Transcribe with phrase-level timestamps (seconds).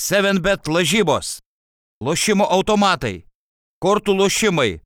[0.00, 1.40] 7bet lažybos,
[2.00, 3.18] lošimo automatai,
[3.84, 4.78] kortų lošimai,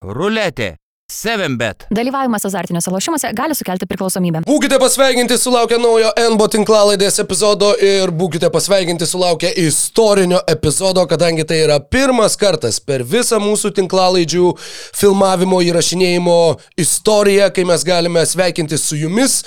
[0.00, 0.78] ruletė,
[1.12, 1.84] 7bet.
[1.92, 4.40] Dalyvavimas azartiniuose lošimuose gali sukelti priklausomybę.
[4.48, 11.60] Būkite pasveikinti sulaukę naujo NBO tinklalaidės epizodo ir būkite pasveikinti sulaukę istorinio epizodo, kadangi tai
[11.66, 14.54] yra pirmas kartas per visą mūsų tinklalaidžių
[15.02, 16.38] filmavimo įrašinėjimo
[16.80, 19.42] istoriją, kai mes galime sveikinti su jumis.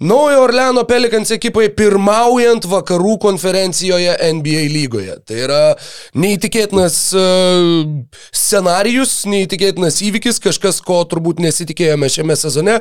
[0.00, 5.16] Naujo Orleano Pelikans ekipai pirmaujant vakarų konferencijoje NBA lygoje.
[5.28, 5.58] Tai yra
[6.16, 7.82] neįtikėtinas uh,
[8.32, 12.78] scenarijus, neįtikėtinas įvykis, kažkas, ko turbūt nesitikėjome šiame sezone.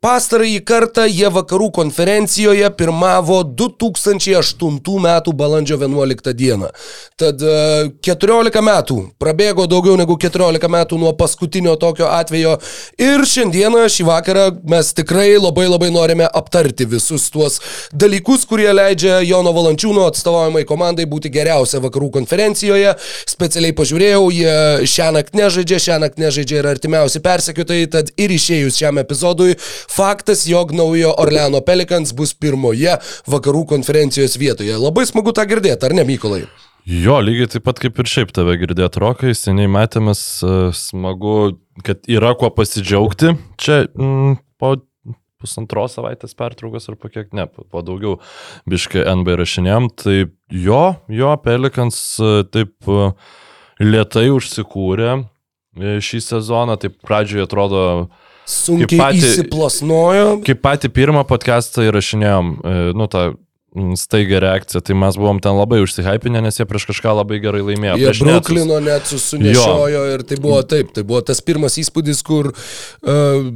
[0.00, 5.10] Pastarąjį kartą jie vakarų konferencijoje pirmavo 2008 m.
[5.42, 6.56] balandžio 11 d.
[7.20, 12.56] Tad uh, 14 metų, prabėgo daugiau negu 14 metų nuo paskutinio tokio atvejo
[12.96, 17.60] ir šiandieną, šį vakarą mes tikrai labai labai norime aptarti aptarti visus tuos
[17.92, 22.94] dalykus, kurie leidžia Jono Valančiūno atstovaujamai komandai būti geriausia vakarų konferencijoje.
[23.26, 28.78] Specialiai pažiūrėjau, jie šią naktį nežaidžia, šią naktį nežaidžia ir artimiausi persekiotojai, tad ir išėjus
[28.78, 29.56] šiam epizodui,
[29.90, 34.76] faktas, jog naujo Orleano Pelikans bus pirmoje vakarų konferencijos vietoje.
[34.78, 36.44] Labai smagu tą girdėti, ar ne, Mykolai?
[36.86, 40.22] Jo, lygiai taip pat kaip ir šiaip tave girdėti rokai, seniai matėmės,
[40.74, 41.36] smagu,
[41.86, 43.36] kad yra kuo pasidžiaugti.
[43.62, 44.74] Čia mm, po
[45.42, 48.18] pusantros savaitės pertraukos ar po kiek, ne, po daugiau
[48.70, 50.16] biškai NB rašinėm, tai
[50.48, 52.02] jo, jo, Pelikans
[52.54, 52.92] taip
[53.82, 57.86] lietai užsikūrė e, šį sezoną, taip pradžioje atrodo
[58.48, 60.28] Sunkiai patį, įsiplasnojo.
[60.46, 63.32] Kaip patį pirmą podcastą įrašinėjom, e, nu, tą
[63.96, 67.94] staigia reakcija, tai mes buvom ten labai užsihypinę, nes jie prieš kažką labai gerai laimėjo.
[68.02, 73.48] Jie Bruklino net susunešiojo ir tai buvo taip, tai buvo tas pirmas įspūdis, kur uh,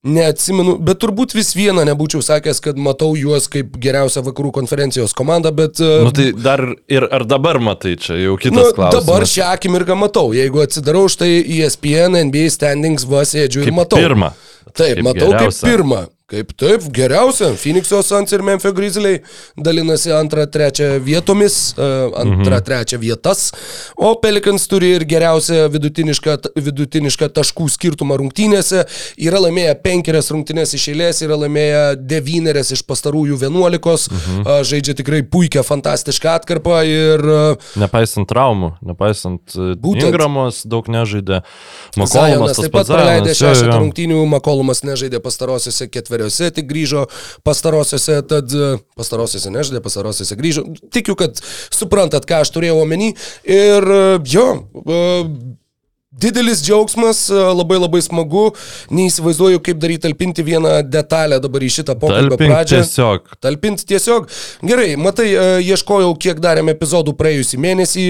[0.00, 5.52] Neatsimenu, bet turbūt vis vieną nebūčiau sakęs, kad matau juos kaip geriausią vakarų konferencijos komandą,
[5.52, 5.76] bet...
[5.76, 9.04] Uh, nu tai dar ir ar dabar matai čia, jau kitas nu, klausimas.
[9.04, 14.00] Dabar šią akimirką matau, jeigu atsidarau štai ESPN, NBA standings, va sėdžiu ir matau.
[14.00, 14.32] Pirmą.
[14.70, 15.60] Taip, kaip matau geriausia.
[15.60, 16.00] kaip pirmą.
[16.30, 17.48] Kaip taip, geriausia.
[17.58, 19.16] Phoenix'o Suns ir Memphis Grizzliai
[19.58, 22.66] dalinasi antrą, trečią vietomis, uh, antrą, mhm.
[22.68, 23.48] trečią vietas,
[23.98, 28.84] o Pelicans turi ir geriausią vidutinišką, vidutinišką taškų skirtumą rungtynėse.
[29.18, 34.46] Yra laimėję penkerias rungtynės iš eilės, yra laimėję devynerias iš pastarųjų vienuolikos, mhm.
[34.46, 37.26] uh, žaidžia tikrai puikią, fantastišką atkarpą ir...
[37.26, 41.42] Uh, nepaisant traumų, nepaisant būtent, Ingramos daug nežaidė.
[41.98, 47.06] Makolumas taip pat praleidė šeštą rungtynių, Makolumas nežaidė pastarosiuose ketveriuose ketveriuose tik grįžo
[47.46, 48.52] pastarosiuose, tad
[48.98, 50.66] pastarosiuose nežaidė, pastarosiuose grįžo.
[50.92, 51.40] Tikiu, kad
[51.72, 53.14] suprantat, ką aš turėjau omeny.
[53.44, 53.86] Ir
[54.28, 54.46] jo,
[56.10, 58.48] Didelis džiaugsmas, labai labai smagu,
[58.90, 62.80] neįsivaizduoju, kaip daryti talpinti vieną detalę dabar į šitą pokalbio Talpink pradžią.
[62.82, 63.28] Tiesiog.
[63.38, 64.26] Talpinti tiesiog.
[64.66, 65.28] Gerai, matai,
[65.62, 68.06] ieškojau, kiek darėme epizodų praėjusį mėnesį,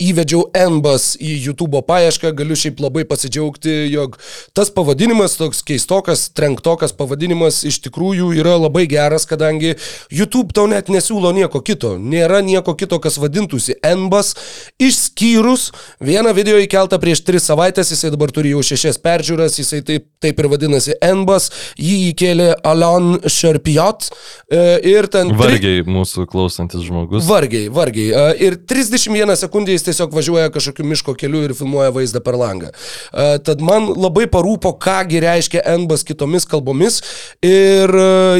[0.00, 4.16] įvedžiau NBAS į YouTube paiešką, galiu šiaip labai pasidžiaugti, jog
[4.56, 9.74] tas pavadinimas, toks keistokas, trenktokas pavadinimas iš tikrųjų yra labai geras, kadangi
[10.08, 11.98] YouTube tau net nesiūlo nieko kito.
[12.00, 14.32] Nėra nieko kito, kas vadintųsi NBAS,
[14.80, 15.68] išskyrus
[16.00, 20.06] vieną video įkeltą kartą prieš tris savaitės, jisai dabar turi jau šešias peržiūras, jisai taip,
[20.22, 24.10] taip ir vadinasi Enbas, jį įkėlė Alan Sharpiot
[24.50, 25.32] e, ir ten...
[25.34, 25.90] Vargiai tri...
[25.90, 27.26] mūsų klausantis žmogus.
[27.26, 28.12] Vargiai, vargiai.
[28.12, 32.70] E, ir 31 sekundę jis tiesiog važiuoja kažkokiu miško keliu ir filmuoja vaizdą per langą.
[32.70, 37.00] E, tad man labai parūpo, kągi reiškia Enbas kitomis kalbomis
[37.44, 37.90] ir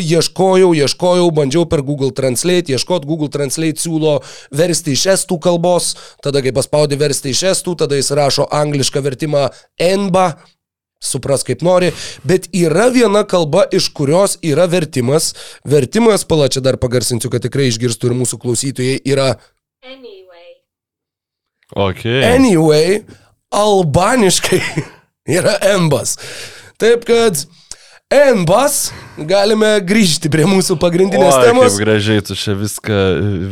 [0.00, 4.18] ieškojau, ieškojau, bandžiau per Google Translate, ieškoti Google Translate siūlo
[4.54, 5.94] versti iš estų kalbos,
[6.24, 10.36] tada kai paspaudi versti iš estų, tada jis rašo rašo anglišką vertimą enba,
[11.00, 11.92] supras kaip nori,
[12.24, 15.34] bet yra viena kalba, iš kurios yra vertimas.
[15.64, 19.36] Vertimas, palačia dar pagarsinsiu, kad tikrai išgirstų ir mūsų klausytojai, yra
[19.84, 20.64] Anyway.
[21.76, 22.24] Okay.
[22.24, 23.04] Anyway,
[23.52, 24.62] albaniškai
[25.36, 26.16] yra embas.
[26.78, 27.36] Taip kad
[28.12, 31.72] Enbas, galime grįžti prie mūsų pagrindinės o, temos.
[31.72, 32.98] Kaip gražiai tu čia viską,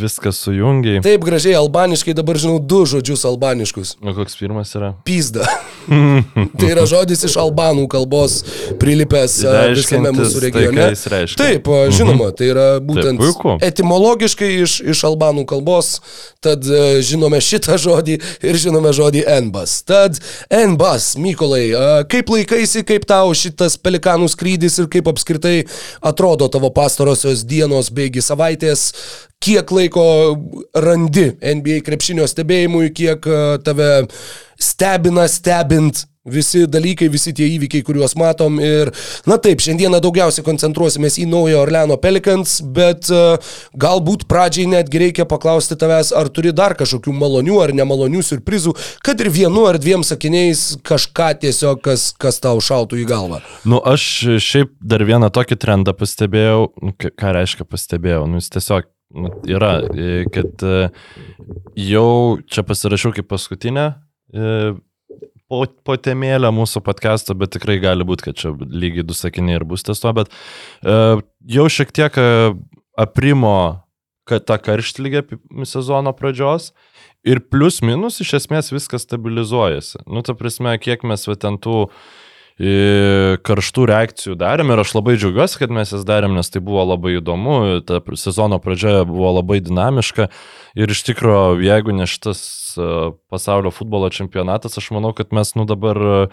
[0.03, 1.01] viską sujungiai.
[1.03, 3.97] Taip gražiai, albaniškai dabar žinau du žodžius albaniškus.
[4.05, 4.93] O koks pirmas yra?
[5.09, 5.49] Pizda.
[6.61, 8.43] tai yra žodis iš albanų kalbos
[8.79, 9.39] prilipęs
[9.73, 10.85] visame mūsų regione.
[11.01, 15.97] Tai, Taip, žinoma, tai yra būtent Taip, etimologiškai iš, iš albanų kalbos,
[16.45, 16.67] tad
[17.03, 19.81] žinome šitą žodį ir žinome žodį enbas.
[19.89, 20.21] Tad
[20.53, 21.65] enbas, Mykolai,
[22.13, 24.79] kaip laikaisi, kaip tau šitas pelikanų skrydis?
[24.83, 25.65] ir kaip apskritai
[26.03, 28.93] atrodo tavo pastarosios dienos beigi savaitės,
[29.43, 30.07] kiek laiko
[30.79, 33.93] randi NBA krepšinio stebėjimui, kiek e, tave
[34.63, 38.61] stebina stebint visi dalykai, visi tie įvykiai, kuriuos matom.
[38.63, 38.93] Ir,
[39.27, 45.27] na taip, šiandieną daugiausiai koncentruosimės į naują Orleano Pelicans, bet uh, galbūt pradžiai netgi reikia
[45.29, 50.07] paklausti tavęs, ar turi dar kažkokių malonių ar nemalonių surprizų, kad ir vienu ar dviem
[50.07, 53.43] sakiniais kažką tiesiog, kas, kas tau šautų į galvą.
[53.67, 54.07] Nu, aš
[54.43, 58.87] šiaip dar vieną tokį trendą pastebėjau, nu, ką reiškia pastebėjau, nu, jis tiesiog
[59.49, 60.89] yra, e, kad e,
[61.89, 63.87] jau čia pasirašiau kaip paskutinę
[64.33, 64.73] e,
[65.51, 65.97] po, po
[66.57, 70.13] mūsų podcast'o, bet tikrai gali būti, kad čia lygiai du sakiniai ir bus ties to,
[70.17, 70.33] bet
[71.45, 72.17] jau šiek tiek
[72.97, 73.57] aprimo
[74.25, 75.27] tą karštlygę
[75.69, 76.71] sezono pradžios
[77.27, 80.05] ir plus minus iš esmės viskas stabilizuojasi.
[80.07, 81.91] Nu, ta prasme, kiek mes ten tų e,
[82.61, 87.17] karštų reakcijų darėm ir aš labai džiaugiuosi, kad mes jas darėm, nes tai buvo labai
[87.19, 90.29] įdomu, ta sezono pradžia buvo labai dinamiška
[90.77, 92.43] ir iš tikrųjų, jeigu ne šitas
[93.33, 96.29] pasaulio futbolo čempionatas, aš manau, kad mes nu dabar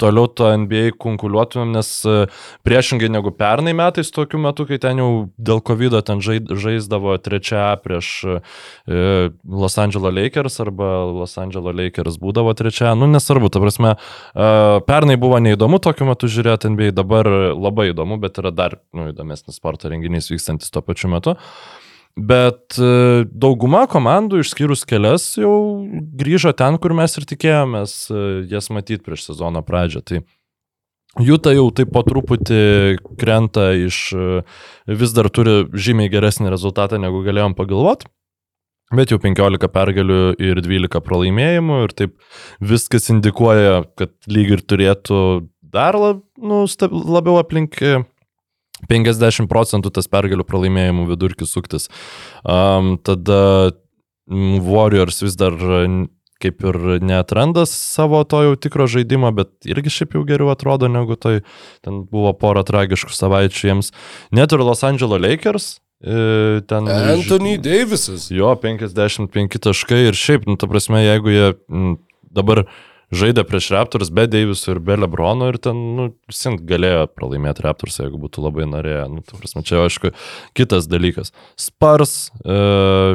[0.00, 2.14] toliau to NBA konkuliuotumėm, nes e,
[2.66, 5.08] priešingai negu pernai metais, tokiu metu, kai ten jau
[5.40, 8.38] dėl COVID ten žai- žaisdavo trečia prieš e,
[9.48, 14.48] Los Angeles Lakers arba Los Angeles Lakers būdavo trečia, nu nesvarbu, ta prasme, e,
[14.88, 19.56] pernai buvo neįdomu tokiu metu žiūrėti NBA, dabar labai įdomu, bet yra dar nu, įdomesnis
[19.56, 21.38] sporto renginys vykstantis tuo pačiu metu.
[22.12, 25.54] Bet e, dauguma komandų, išskyrus kelias, jau
[26.18, 30.02] grįžo ten, kur mes ir tikėjomės e, jas matyti prieš sezono pradžią.
[30.04, 30.22] Tai
[31.20, 34.42] Juta jau taip po truputį krenta iš, e,
[34.88, 38.08] vis dar turi žymiai geresnį rezultatą, negu galėjom pagalvoti.
[38.92, 42.16] Bet jau 15 pergalių ir 12 pralaimėjimų ir taip
[42.60, 45.20] viskas indikuoja, kad lyg ir turėtų
[45.72, 47.80] dar lab, nu, sta- labiau aplink
[48.90, 51.88] 50 procentų tas pergalių pralaimėjimų vidurkis suktis.
[52.42, 53.72] Um, tada
[54.32, 55.84] Warriors vis dar e,
[56.42, 61.14] kaip ir neatranda savo to jau tikro žaidimo, bet irgi šiaip jau geriau atrodo negu
[61.18, 61.40] tai.
[61.86, 63.92] Ten buvo pora tragiškų savaičių jiems.
[64.34, 65.68] Net ir Los Angeles Lakers.
[66.02, 68.30] e, Ten Anthony Davisas.
[68.34, 71.52] Jo, 55 taškai ir šiaip, nu, ta prasme, jeigu jie
[72.32, 72.64] dabar
[73.12, 77.98] žaidė prieš Raptors be Daviso ir be Lebrono ir ten, nu, visi galėjo pralaimėti Raptors,
[78.00, 79.04] jeigu būtų labai norėję.
[79.12, 80.14] Nu, ta prasme, čia, aišku,
[80.58, 81.34] kitas dalykas.
[81.60, 82.56] Spars, e,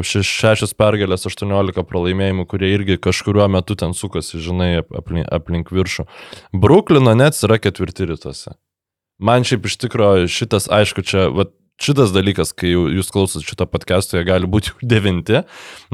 [0.06, 5.74] šeš, šešios pergalės, 18 pralaimėjimų, kurie irgi kažkuriuo metu ten sukosi, žinai, ap- aplink, aplink
[5.74, 6.06] viršų.
[6.54, 8.54] Bruklino net yra ketvirti rytuose.
[9.18, 11.50] Man šiaip iš tikrųjų šitas, aišku, čia, vat,
[11.82, 15.42] šitas dalykas, kai jūs klausot šito podcast'o, jie gali būti jau devinti.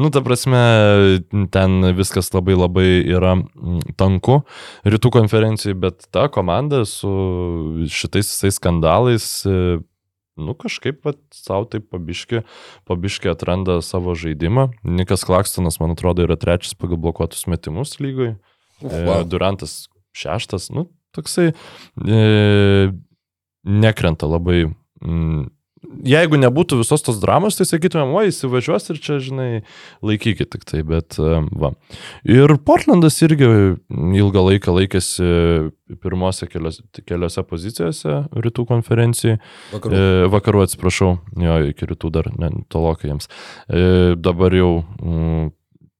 [0.00, 0.60] Nu, ta prasme,
[1.54, 4.42] ten viskas labai labai yra mm, tanku
[4.88, 7.10] rytų konferencijai, bet ta komanda su
[7.92, 9.82] šitais visais skandalais, e,
[10.40, 12.42] nu, kažkaip vat, savo taip pabiški,
[12.88, 14.70] pabiški atranda savo žaidimą.
[14.82, 18.34] Nikas Klakstonas, man atrodo, yra trečias pagal blokuotus metimus lygoj.
[18.34, 19.24] Uf, E, wow.
[19.24, 22.92] Durantas šeštas, nu, toksai e,
[23.64, 24.66] nekrenta labai.
[25.04, 25.50] Mm,
[26.06, 29.48] jeigu nebūtų visos tos dramos, tai sakytumėm, o įsivažiuos ir čia, žinai,
[30.04, 31.72] laikykit tik tai, bet e, va.
[32.28, 33.48] Ir Portlandas irgi
[34.20, 35.28] ilgą laiką laikėsi
[36.02, 39.40] pirmose keliose, keliose pozicijose rytų konferencijai.
[39.74, 39.98] Vakarų.
[39.98, 41.12] E, vakarų atsiprašau,
[41.44, 42.30] jo, iki rytų dar
[42.72, 43.30] tolokai jiems.
[43.68, 45.52] E, dabar jau mm,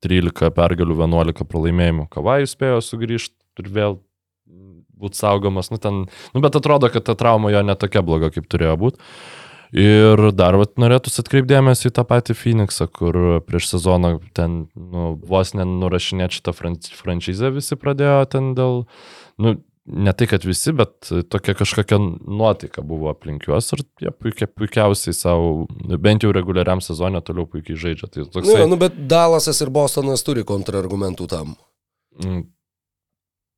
[0.04, 2.08] 13 pergalių, 11 pralaimėjimų.
[2.12, 4.02] Kavajus spėjo sugrįžti ir vėl
[5.04, 5.70] būti saugomas.
[5.72, 9.02] Nu, ten, nu, bet atrodo, kad ta trauma jo netokia bloga, kaip turėjo būti.
[9.75, 15.50] Ir dar vat, norėtųsi atkreipdėmėsi į tą patį Phoenixą, kur prieš sezoną ten nu, vos
[15.59, 18.84] nenurašinėti šitą fran franšizę visi pradėjo ten dėl,
[19.43, 24.46] nu, ne tai, kad visi, bet tokia kažkokia nuotaika buvo aplink juos ir jie puikia,
[24.46, 25.67] puikiausiai savo,
[25.98, 28.13] bent jau reguliariam sezonė toliau puikiai žaidžia.
[28.15, 31.56] Tai Nu, toksai, jo, nu, bet Dalasas ir Bostonas turi kontrargumentų tam.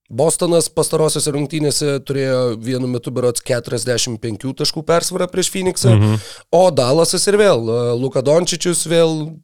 [0.09, 6.21] Bostonas pastarosiose rungtynėse turėjo vienu metu berots 45 taškų persvarą prieš Phoenixą, Mhm.
[6.53, 9.35] o Dalasas ir vėl, e, Luka Dončičius vėl,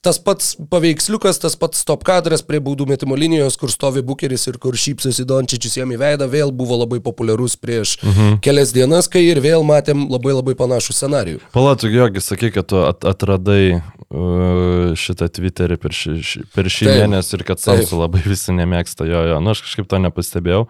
[0.00, 4.58] tas pats paveiksliukas, tas pats stop kadras prie baudų metimo linijos, kur stovi Bukeris ir
[4.58, 8.40] kur šypsosi Dončičius jam į veidą, vėl buvo labai populiarus prieš Mhm.
[8.40, 11.40] kelias dienas, kai ir vėl matėm labai labai panašų scenarijų.
[11.52, 17.38] Palatuk, jogi, sakai, kad tu at atradai uh, šitą Twitterį per šį, per šį mėnesį
[17.38, 19.40] ir kad Samsų labai visi nemėgsta jo, jo.
[19.40, 20.68] Nu, aš kažkaip to nepastebėjau.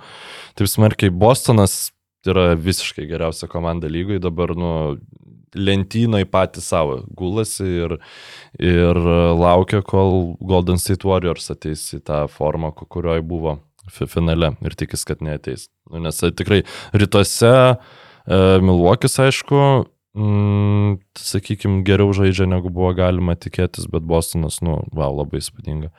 [0.57, 1.91] Taip smarkiai, Bostonas
[2.27, 4.73] yra visiškai geriausia komanda lygoj, dabar, nu,
[5.53, 7.97] lentynai patys savo gulasi ir,
[8.63, 8.97] ir
[9.37, 13.59] laukia, kol Golden State Warriors ateis į tą formą, ku- kurioje buvo
[13.93, 15.67] fi- finale ir tikis, kad neateis.
[15.91, 16.63] Nu, nes e, tikrai
[16.97, 17.77] rytuose e,
[18.65, 19.61] Milvokis, aišku,
[20.17, 25.93] mm, sakykime, geriau žaidžia, negu buvo galima tikėtis, bet Bostonas, nu, wow, labai įspūdinga.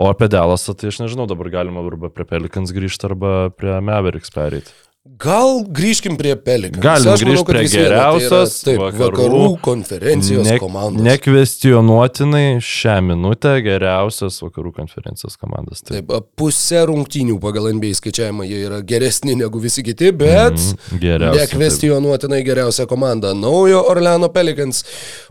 [0.00, 4.32] O apie Delasą, tai aš nežinau, dabar galima arba prie Pelikans grįžti, arba prie Mavericks
[4.32, 4.72] pereiti.
[5.20, 6.80] Gal grįžkim prie Pelikans.
[6.84, 10.58] Galim Aš manau, grįžt kad prie viena tai yra, geriausios taip, vakarų- vakarų konferencijos Ne-
[10.60, 11.04] komandos.
[11.06, 15.80] Nekvestionuotinai šią minutę geriausias vakarų konferencijos komandas.
[15.84, 20.56] Tai Taip, pusė rungtynių pagal NBA skaičiavimą jie yra geresni negu visi kiti, bet
[21.00, 23.32] geriausia, nekvestionuotinai geriausia komanda.
[23.34, 24.84] Naujo Orleano Pelicans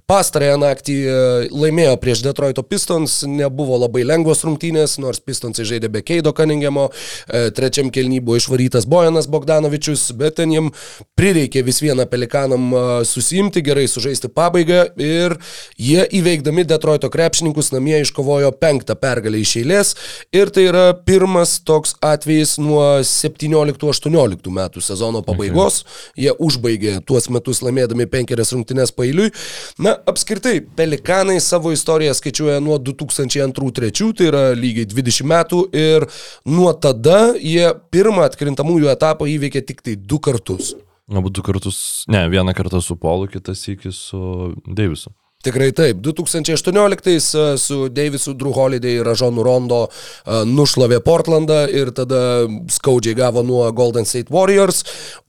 [0.09, 1.17] pastarąją naktį e,
[1.53, 7.49] laimėjo prieš Detroito Pistons, nebuvo labai lengvos rungtynės, nors Pistonsai žaidė be Keido Cunninghamo, e,
[7.53, 10.71] trečiam kelny buvo išvarytas Bojanas Bogdanovičius, bet ten jiem
[11.19, 15.37] prireikė vis vieną Pelikanam e, susimti, gerai sužaisti pabaigą ir
[15.77, 19.93] jie įveikdami Detroito krepšininkus namie iškovojo penktą pergalę iš eilės
[20.33, 25.83] ir tai yra pirmas toks atvejis nuo 17-18 metų sezono pabaigos.
[25.83, 26.25] Okay.
[26.25, 29.29] Jie užbaigė tuos metus laimėdami penkerias rungtynes pailiui.
[29.77, 36.05] Na, apskritai, Pelikanai savo istoriją skaičiuoja nuo 2002-2003, tai yra lygiai 20 metų ir
[36.47, 40.75] nuo tada jie pirmą atkrintamųjų etapą įveikė tik tai du kartus.
[41.09, 45.09] Abu du kartus, ne, vieną kartą su Polu, kitas iki su Deivisu.
[45.39, 46.01] Tikrai taip.
[46.03, 47.07] 2018
[47.53, 53.39] e, su Davisu, Drew Holiday ir Ražonu Rondo e, nušlavė Portlandą ir tada skaudžiai gavo
[53.47, 54.81] nuo Golden State Warriors,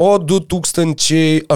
[0.02, 1.46] o 2008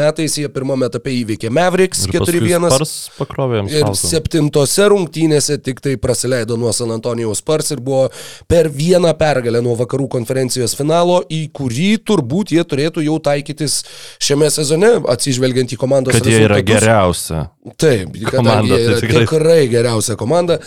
[0.00, 2.70] metais jie pirmame etape įveikė Mavericks Ir paskui 4-1.
[2.72, 8.08] Spurs pakrovė jiems Ir septintose rungtynėse tik tai praleido nuo San Antonijaus Spurs ir buvo
[8.48, 13.82] per vieną pergalę nuo vakarų konferencijos finalo, į kurį turbūt jie turėtų jau taikytis
[14.24, 16.72] šiame sezone, atsižvelgiant į komandos Kad jie yra rezultatus.
[16.72, 17.44] geriausia.
[17.76, 20.60] Taip, komanda, tai tikrai- tikrai geriausia komanda.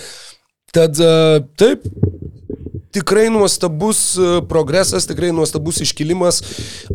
[0.71, 1.83] Tad e, taip,
[2.95, 6.39] tikrai nuostabus e, progresas, tikrai nuostabus iškilimas.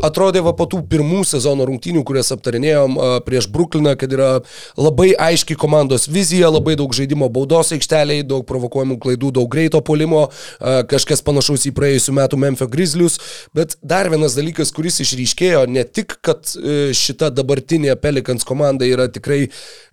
[0.04, 4.30] Atrodė va po tų pirmų sezono rungtynių, kurias aptarinėjom e, prieš Brukliną, kad yra
[4.80, 10.26] labai aiški komandos vizija, labai daug žaidimo baudos aikšteliai, daug provokuojamų klaidų, daug greito polimo,
[10.88, 13.18] kažkas panašaus į praėjusių metų Memphis Grizzlius.
[13.56, 16.48] Bet dar vienas dalykas, kuris išryškėjo, ne tik, kad
[16.96, 19.46] šita dabartinė Pelikans komanda yra tikrai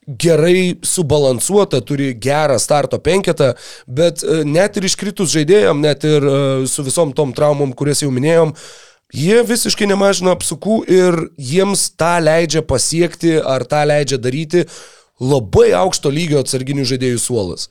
[0.08, 3.54] gerai subalansuota, turi gerą starto penketą,
[3.88, 8.12] bet e, net ir iškritus žaidėjom, net ir e, su visom tom traumom, kurias jau
[8.14, 8.54] minėjom,
[9.14, 14.66] jie visiškai nemažina apsukų ir jiems tą leidžia pasiekti ar tą leidžia daryti
[15.24, 17.70] labai aukšto lygio atsarginių žaidėjų suolas.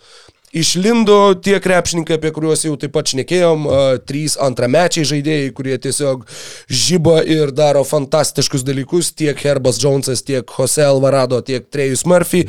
[0.53, 3.63] Išlindo tie krepšininkai, apie kuriuos jau taip pat šnekėjom,
[4.05, 6.27] trys antramečiai žaidėjai, kurie tiesiog
[6.69, 12.45] žyba ir daro fantastiškus dalykus, tiek Herbas Jonesas, tiek Jose Alvarado, tiek Trejus Murphy.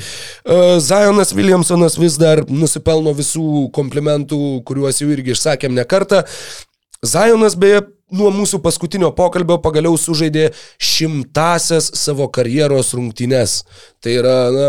[0.83, 6.25] Zionas Williamsonas vis dar nusipelno visų komplimentų, kuriuos jau irgi išsakėm ne kartą.
[7.07, 13.61] Zionas beje nuo mūsų paskutinio pokalbio pagaliau sužaidė šimtasias savo karjeros rungtynes.
[14.03, 14.67] Tai yra, na,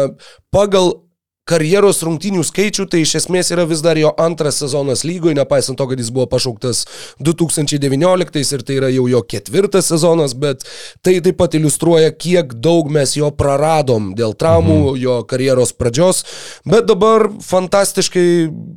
[0.55, 1.01] pagal
[1.49, 5.87] karjeros rungtynių skaičių, tai iš esmės yra vis dar jo antras sezonas lygoje, nepaisant to,
[5.91, 6.85] kad jis buvo pašauktas
[7.21, 10.65] 2019 ir tai yra jau jo ketvirtas sezonas, bet
[11.05, 15.01] tai taip pat iliustruoja, kiek daug mes jo praradom dėl traumų, mhm.
[15.05, 16.25] jo karjeros pradžios,
[16.65, 18.29] bet dabar fantastiškai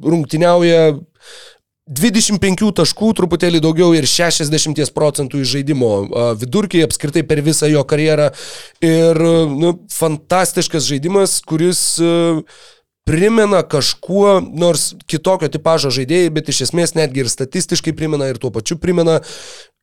[0.03, 0.97] rungtyniauja
[1.87, 5.91] 25 taškų, truputėlį daugiau ir 60 procentų iš žaidimo
[6.39, 8.31] vidurkiai apskritai per visą jo karjerą.
[8.83, 9.21] Ir
[9.53, 11.83] nu, fantastiškas žaidimas, kuris
[13.07, 18.51] primena kažkuo, nors kitokio tipožo žaidėjai, bet iš esmės netgi ir statistiškai primena ir tuo
[18.51, 19.21] pačiu primena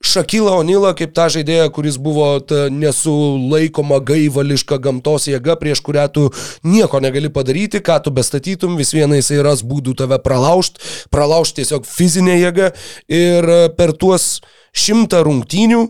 [0.04, 2.36] Šakylą Onilą kaip tą žaidėją, kuris buvo
[2.72, 6.26] nesulaikoma gaivališka gamtos jėga, prieš kurią tu
[6.66, 10.82] nieko negali padaryti, ką tu bestatytum, vis viena jisai ras būdų tave pralaužti,
[11.14, 12.72] pralaužti tiesiog fizinę jėgą.
[13.08, 14.42] Ir e, per tuos
[14.76, 15.86] šimtą rungtynių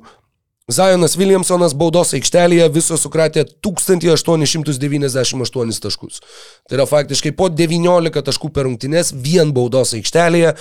[0.73, 6.23] Zajonas Williamsonas baudos aikštelėje viso sukratė 1898 taškus.
[6.65, 10.55] Tai yra faktiškai po 19 taškų per rungtynes vien baudos aikštelėje.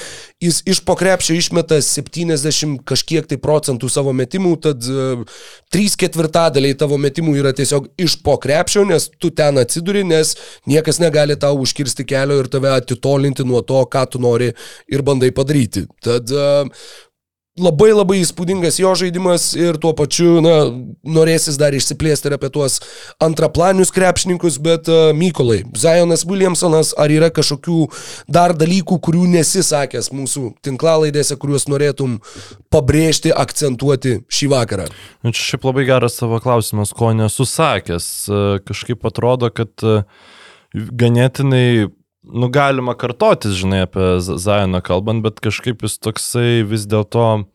[0.44, 5.24] Jis iš pokrepšio išmeta 70 kažkiek tai procentų savo metimų, tad uh,
[5.72, 10.36] 3 ketvirtadaliai tavo metimų yra tiesiog iš pokrepšio, nes tu ten atsiduri, nes
[10.68, 14.52] niekas negali tau užkirsti kelio ir tave atitolinti nuo to, ką tu nori
[14.92, 15.88] ir bandai padaryti.
[16.04, 16.68] Tad uh,
[17.60, 20.54] labai labai įspūdingas jo žaidimas ir tuo pačiu, na,
[21.06, 22.80] norėsis dar išsiplėsti ir apie tuos
[23.22, 27.78] antraplanius krepšininkus, bet uh, Mykolai, Zajonas Williamsonas, ar yra kažkokių
[28.26, 32.18] dar dalykų, kurių nesisakęs mūsų tinklalaidėse, kuriuos norėtum
[32.74, 34.90] pabrėžti, akcentuoti šį vakarą?
[35.22, 38.08] Nu, čia šiaip labai geras savo klausimas, ko nesu sakęs.
[38.26, 40.02] E, Kažkaip atrodo, kad e,
[40.74, 41.92] ganėtinai
[42.24, 47.46] nu, galima kartotis, žinai, apie Zajoną kalbant, bet kažkaip jis toksai vis dėlto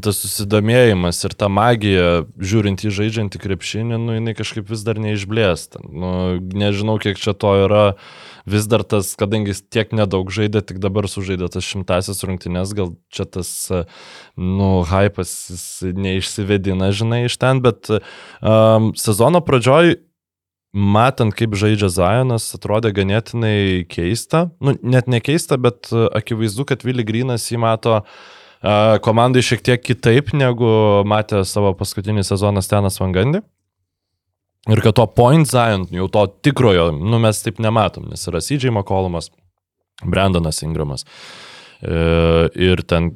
[0.00, 5.82] tas susidomėjimas ir ta magija, žiūrint į žaidžiantį krepšinį, nu, jinai kažkaip vis dar neišblėsta.
[5.84, 7.82] Nu, nežinau, kiek čia to yra,
[8.48, 12.94] vis dar tas, kadangi jis tiek nedaug žaidė, tik dabar sužaidė tas šimtasis rungtynės, gal
[13.12, 13.52] čia tas,
[14.40, 15.36] nu, hypas
[15.84, 19.98] neišsivedina, žinai, iš ten, bet um, sezono pradžioj
[20.74, 24.48] matant, kaip žaidžia Zajonas, atrodė ganėtinai keista.
[24.58, 29.82] Nu, net ne keista, bet akivaizdu, kad Vili Grinas jį mato uh, komandai šiek tiek
[29.84, 30.68] kitaip, negu
[31.06, 33.42] matė savo paskutinį sezoną Stenas Vangandi.
[34.72, 38.72] Ir kad to point Zion, jau to tikrojo, nu mes taip nematom, nes yra CJ
[38.72, 39.28] McCollumas,
[40.00, 41.04] Brandonas Ingramas.
[41.84, 41.98] E,
[42.56, 43.10] ir ten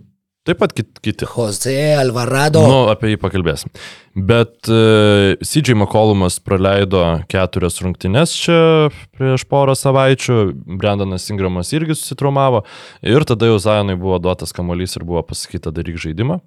[0.49, 1.27] Taip pat kit, kiti.
[1.29, 2.63] Jose Alvarado.
[2.65, 3.69] Nu, apie jį pakalbėsim.
[4.17, 8.57] Bet uh, e, CJ McCollumas praleido keturias rungtynes čia
[9.19, 10.39] prieš porą savaičių,
[10.81, 12.63] Brandonas Ingramas irgi susitraumavo
[13.05, 16.41] ir tada jau Zajonai buvo duotas kamuolys ir buvo pasakyta daryk žaidimą.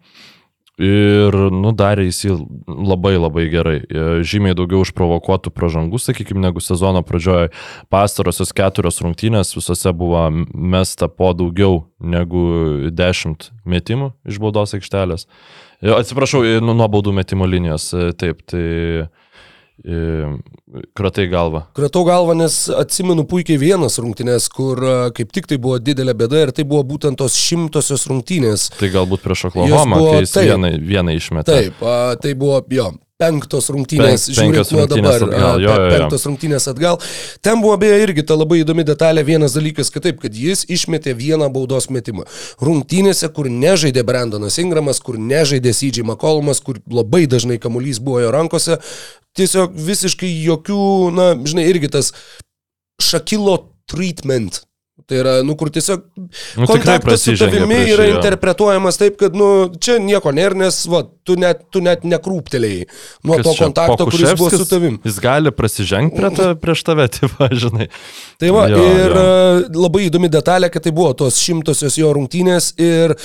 [0.82, 2.36] Ir, nu, darė jis jį
[2.66, 3.76] labai labai gerai.
[3.86, 7.52] E, žymiai daugiau užprovokuotų pražangų, sakykime, negu sezono pradžioje.
[7.94, 15.28] Pastarosios keturios rungtynės visose buvo mesta po daugiau negu dešimt metimų iš baudos aikštelės.
[15.84, 17.92] E, atsiprašau, e, nu, nuo baudų metimo linijos.
[18.18, 18.66] Taip, tai
[20.94, 21.64] Kratai galvą.
[21.76, 24.82] Kratau galvą, nes atsimenu puikiai vienas rungtynės, kur
[25.18, 28.70] kaip tik tai buvo didelė bėda ir tai buvo būtent tos šimtosios rungtynės.
[28.78, 31.58] Tai galbūt prieš Oklahoma, kai jis taip, vieną, vieną išmetė.
[31.58, 35.62] Taip, a, tai buvo jo, penktos rungtynės, Penk, penkios rungtynės dabar, atgal.
[35.62, 35.92] Jo, jo, jo.
[35.94, 37.00] Penktos rungtynės atgal.
[37.46, 41.14] Ten buvo beje irgi ta labai įdomi detalė, vienas dalykas, kad taip, kad jis išmetė
[41.18, 42.26] vieną baudos metimą.
[42.64, 48.34] Rungtynėse, kur nežaidė Brandonas Ingramas, kur nežaidė CJ McCollumas, kur labai dažnai kamuolys buvo jo
[48.34, 48.80] rankose,
[49.38, 50.82] tiesiog visiškai jokių,
[51.16, 52.14] na, žinai, irgi tas
[53.02, 53.56] Šakilo
[53.90, 54.62] treatment
[55.10, 58.16] Tai yra, nu, kur tiesiog nu, kontaktas su tavimi yra jo.
[58.18, 59.48] interpretuojamas taip, kad, nu,
[59.82, 62.88] čia nieko nėra, nes, va, tu net, tu net nekrūptelėjai
[63.28, 64.98] nuo Kas to čia, kontakto, kuris buvo su tavim.
[65.08, 67.88] Jis gali prasižengti prie ta, prieš tave, tai va, žinai.
[68.42, 69.24] Tai va, jo, ir jo.
[69.24, 73.16] E, labai įdomi detalė, kad tai buvo tos šimtosios jo rungtynės ir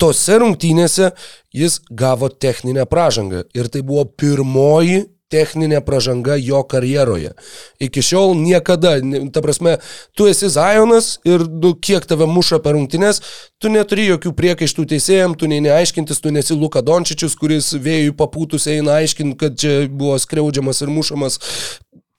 [0.00, 1.12] tose rungtynėse
[1.54, 3.44] jis gavo techninę pražangą.
[3.54, 7.34] Ir tai buvo pirmoji techninė pražanga jo karjeroje.
[7.82, 8.96] Iki šiol niekada,
[9.34, 9.76] ta prasme,
[10.16, 13.20] tu esi Zajonas ir nu, kiek tave muša per rungtynes,
[13.58, 18.68] tu neturi jokių priekaištų teisėjams, tu nei neaiškintis, tu nesi Luka Dončičius, kuris vėjų papūtus
[18.70, 21.40] eina aiškinti, kad čia buvo skriaudžiamas ir mušamas.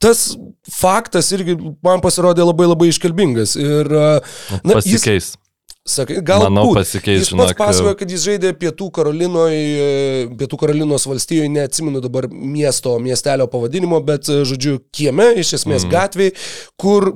[0.04, 0.28] Tas
[0.70, 3.56] faktas irgi man pasirodė labai labai iškalbingas.
[3.56, 3.90] Ir,
[4.60, 5.32] na, Pasikeis.
[5.32, 5.45] Jis,
[5.86, 7.52] Sakai, gal Manau, pasikeis, žinok.
[7.52, 14.00] Jis pasakojo, kad jis žaidė Pietų, Karolinoje, Pietų Karolinos valstijoje, neatsimenu dabar miesto, miestelio pavadinimo,
[14.08, 15.92] bet, žodžiu, kieme, iš esmės mm.
[15.94, 16.34] gatvėje,
[16.82, 17.12] kur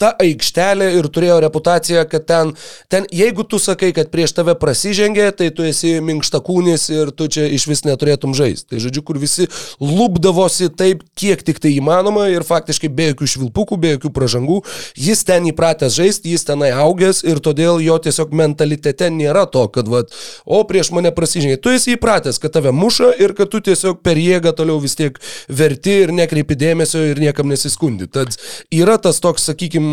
[0.00, 2.54] ta aikštelė ir turėjo reputaciją, kad ten,
[2.92, 7.46] ten, jeigu tu sakai, kad prieš tave prasižengė, tai tu esi minkštakūnis ir tu čia
[7.50, 8.70] iš vis neturėtum žaisti.
[8.72, 9.48] Tai žodžiu, kur visi
[9.82, 14.60] lūpdavosi taip, kiek tik tai įmanoma ir faktiškai be jokių švilpukų, be jokių pražangų.
[14.98, 19.90] Jis ten įpratęs žaisti, jis tenai augęs ir todėl jo tiesiog mentalitete nėra to, kad,
[19.90, 20.14] vat,
[20.46, 21.60] o prieš mane prasižengė.
[21.60, 25.18] Tu esi įpratęs, kad tave muša ir kad tu tiesiog per jėgą toliau vis tiek
[25.48, 28.08] verti ir nekreipi dėmesio ir niekam nesiskundi.
[28.10, 28.36] Tad
[28.74, 29.89] yra tas toks, sakykime,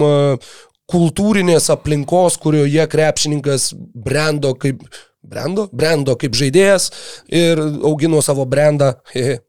[0.88, 4.86] kultūrinės aplinkos, kurioje krepšininkas brendo kaip
[5.28, 6.88] brendo, brendo kaip žaidėjas
[7.28, 8.94] ir augino savo brandą.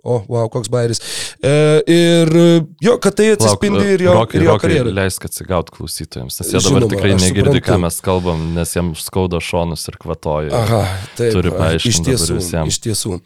[0.02, 1.02] O, wow, koks bairis.
[1.38, 1.52] E,
[1.94, 2.32] ir
[2.82, 4.94] jo, kad tai atsispindi Lauk, ir jo, rokai, ir jo karjerą.
[4.98, 9.42] Leisk atsigaut klausytojams, nes jie dabar Žinoma, tikrai negirdi, ką mes kalbam, nes jiems skauda
[9.44, 10.52] šonus ir kvatoja.
[10.64, 10.84] Aha,
[11.18, 11.32] taip.
[11.36, 12.64] Turi paaiškinti iš tiesų.
[12.72, 13.18] Iš tiesų.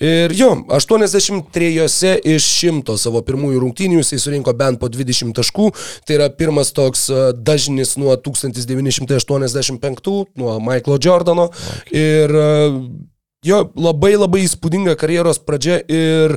[0.00, 5.70] Ir jo, 83 iš 100 savo pirmųjų rungtynių jisai surinko bent po 20 taškų.
[6.06, 11.48] Tai yra pirmas toks e, dažnis nuo 1985, nuo Michaelo Jordano.
[11.48, 11.96] Okay.
[11.96, 12.38] Ir e,
[13.48, 16.36] jo, labai labai įspūdinga karjeros pradžia ir,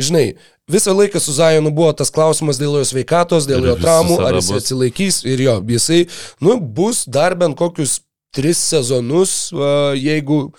[0.00, 0.36] žinai,
[0.70, 4.48] visą laiką su Zajonu buvo tas klausimas dėl jo sveikatos, dėl jo traumų, ar jis
[4.60, 5.16] atsilaikys.
[5.28, 6.00] Ir jo, jisai,
[6.40, 7.92] nu, bus dar bent kokius
[8.34, 9.52] tris sezonus,
[10.00, 10.52] jeigu,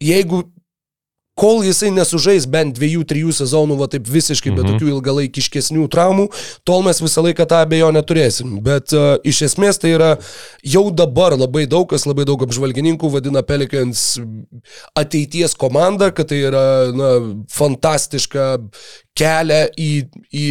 [0.00, 0.46] jeigu
[1.38, 4.58] kol jisai nesužais bent dviejų, trijų sezonų, va taip visiškai mhm.
[4.58, 6.28] be tokių ilgalaikiškesnių traumų,
[6.68, 8.58] tol mes visą laiką tą abejonę turėsim.
[8.64, 10.10] Bet uh, iš esmės tai yra
[10.66, 14.18] jau dabar labai daug kas, labai daug apžvalgininkų vadina Pelicans
[14.98, 17.12] ateities komanda, kad tai yra na,
[17.54, 18.48] fantastiška
[19.18, 19.88] kelią į,
[20.32, 20.44] į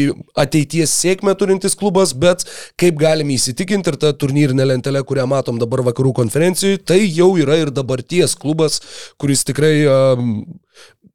[0.44, 2.44] ateities sėkmę turintis klubas, bet
[2.80, 7.62] kaip galime įsitikinti ir ta turnyrinė lentelė, kurią matom dabar vakarų konferencijoje, tai jau yra
[7.64, 8.82] ir dabarties klubas,
[9.22, 10.36] kuris tikrai um,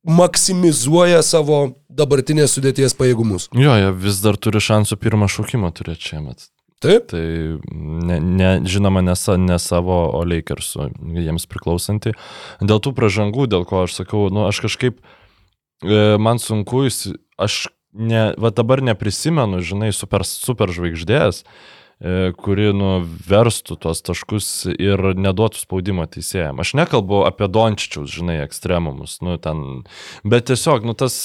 [0.02, 1.62] maksimizuoja savo
[1.92, 3.48] dabartinės sudėties pajėgumus.
[3.54, 6.48] Jo, jie vis dar turi šansų pirmą šaukimą turėti šiemet.
[6.82, 7.12] Taip.
[7.12, 7.22] Tai
[7.70, 10.88] ne, ne, žinoma, ne, ne savo, o Lakersų
[11.22, 12.14] jiems priklausanti.
[12.58, 14.98] Dėl tų pražangų, dėl ko aš sakau, nu, aš kažkaip,
[15.86, 22.70] e, man sunku, įsi- aš ne, va dabar neprisimenu, žinai, super, super žvaigždės, e, kuri
[22.76, 26.64] nuverstų tuos taškus ir neduotų spaudimo teisėjams.
[26.64, 29.84] Aš nekalbu apie Dončičiaus, žinai, ekstremumus, nu, ten,
[30.24, 31.20] bet tiesiog, nu, tas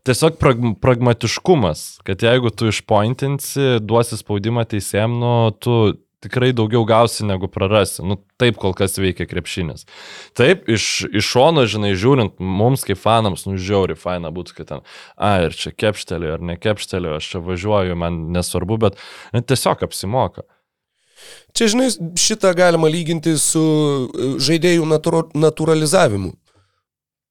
[0.00, 5.74] Tiesiog prag pragmatiškumas, kad jeigu tu išpointinsi, duosi spaudimą teisėjim, nu, tu
[6.24, 8.02] tikrai daugiau gausi negu prarasi.
[8.06, 9.86] Nu, taip kol kas veikia krepšinis.
[10.36, 14.84] Taip, iš, iš šono, žinai, žiūrint, mums kaip fanams, nu, žiauri, faina būtų, kad ten,
[15.16, 19.00] a, ir čia kepštelė, ar ne kepštelė, aš čia važiuoju, man nesvarbu, bet
[19.34, 20.44] nu, tiesiog apsimoka.
[21.56, 21.88] Čia, žinai,
[22.20, 26.34] šitą galima lyginti su e, žaidėjų natūro, naturalizavimu.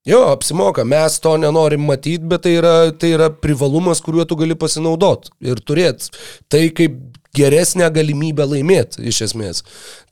[0.08, 4.56] Jo, apsimoka, mes to nenorim matyti, bet tai yra, tai yra privalumas, kuriuo tu gali
[4.58, 6.14] pasinaudoti ir turėti.
[6.50, 9.64] Tai kaip geresnę galimybę laimėti, iš esmės.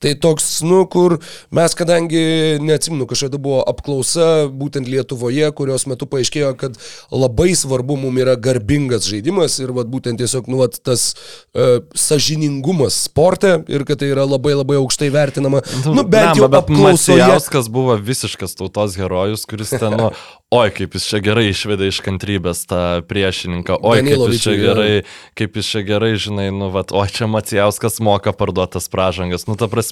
[0.04, 1.18] Tai toks, nu, kur
[1.54, 2.22] mes, kadangi,
[2.62, 6.78] neatsimenu, kažkada buvo apklausa būtent Lietuvoje, kurios metu paaiškėjo, kad
[7.10, 12.98] labai svarbu mums yra garbingas žaidimas ir vat, būtent tiesiog, nu, vat, tas uh, sažiningumas
[13.08, 15.64] sporte ir kad tai yra labai labai aukštai vertinama.
[15.86, 17.22] Nu, bent jau bet apklausoje.
[17.24, 20.12] Macijauskas buvo visiškas tautos herojus, kuris ten, nu,
[20.60, 24.92] oi, kaip jis čia gerai išvedė iš kantrybės tą priešininką, oi, kaip jis čia gerai,
[25.38, 29.48] kaip jis čia gerai, žinai, nu, vat, oi, čia Macijauskas moka parduotas pražangas.
[29.50, 29.87] Nu, ta prasme,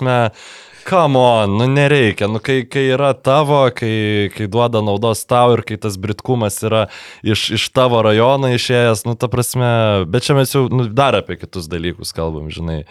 [0.85, 5.63] Come on, nu nereikia, nu kai, kai yra tavo, kai, kai duoda naudos tau ir
[5.65, 6.83] kai tas britkumas yra
[7.25, 9.69] iš, iš tavo rajono išėjęs, nu ta prasme,
[10.13, 12.83] bet čia mes jau nu, dar apie kitus dalykus kalbam, žinai.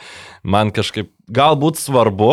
[0.43, 2.33] Man kažkaip galbūt svarbu,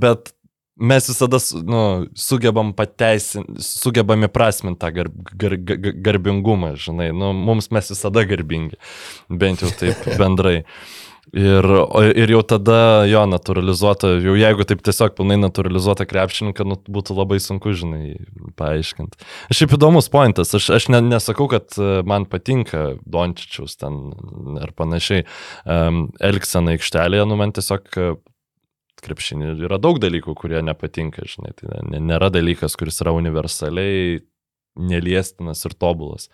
[0.00, 0.32] bet
[0.80, 1.36] mes visada
[1.68, 8.24] nu, sugebam pateisinti, sugebam įprasminti tą gar, gar, gar, garbingumą, žinai, nu, mums mes visada
[8.24, 8.80] garbingi,
[9.28, 10.62] bent jau taip bendrai.
[11.30, 11.66] Ir,
[12.18, 17.38] ir jau tada jo naturalizuota, jau jeigu taip tiesiog pilnai naturalizuota krepšininką, nu, būtų labai
[17.42, 18.16] sunku, žinai,
[18.58, 19.20] paaiškinti.
[19.54, 24.00] Šiaip įdomus pointas, aš, aš ne, nesakau, kad e, man patinka Dončičiaus ten
[24.58, 28.10] ar panašiai um, Elksena aikštelėje, nu man tiesiog e,
[29.06, 34.18] krepšinį yra daug dalykų, kurie nepatinka, žinai, tai nėra dalykas, kuris yra universaliai
[34.80, 36.26] neliestinas ir tobulas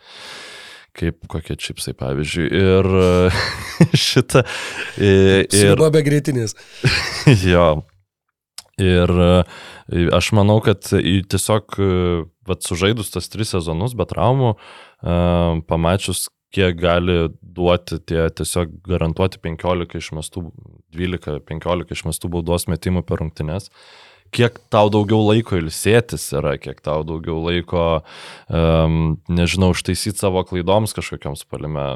[0.97, 2.47] kaip kokie čipsai, pavyzdžiui.
[2.57, 3.09] Ir e,
[4.07, 4.43] šitą.
[4.97, 6.55] i- Ir, Sriuba be greitinės.
[7.51, 7.67] jo.
[8.77, 9.29] Ir e,
[10.13, 11.91] aš manau, kad tiesiog, e,
[12.49, 14.51] vat, sužaidus tas tris sezonus be traumų,
[15.01, 15.15] e,
[15.69, 20.43] pamačius, kiek gali duoti tie tiesiog garantuoti 15 išmestų,
[20.95, 23.67] 12-15 išmestų baudos metimų per rungtynes,
[24.35, 27.85] kiek tau daugiau laiko ilsėtis yra, kiek tau daugiau laiko,
[28.49, 31.87] um, nežinau, ištaisyti savo klaidoms kažkokiams palime,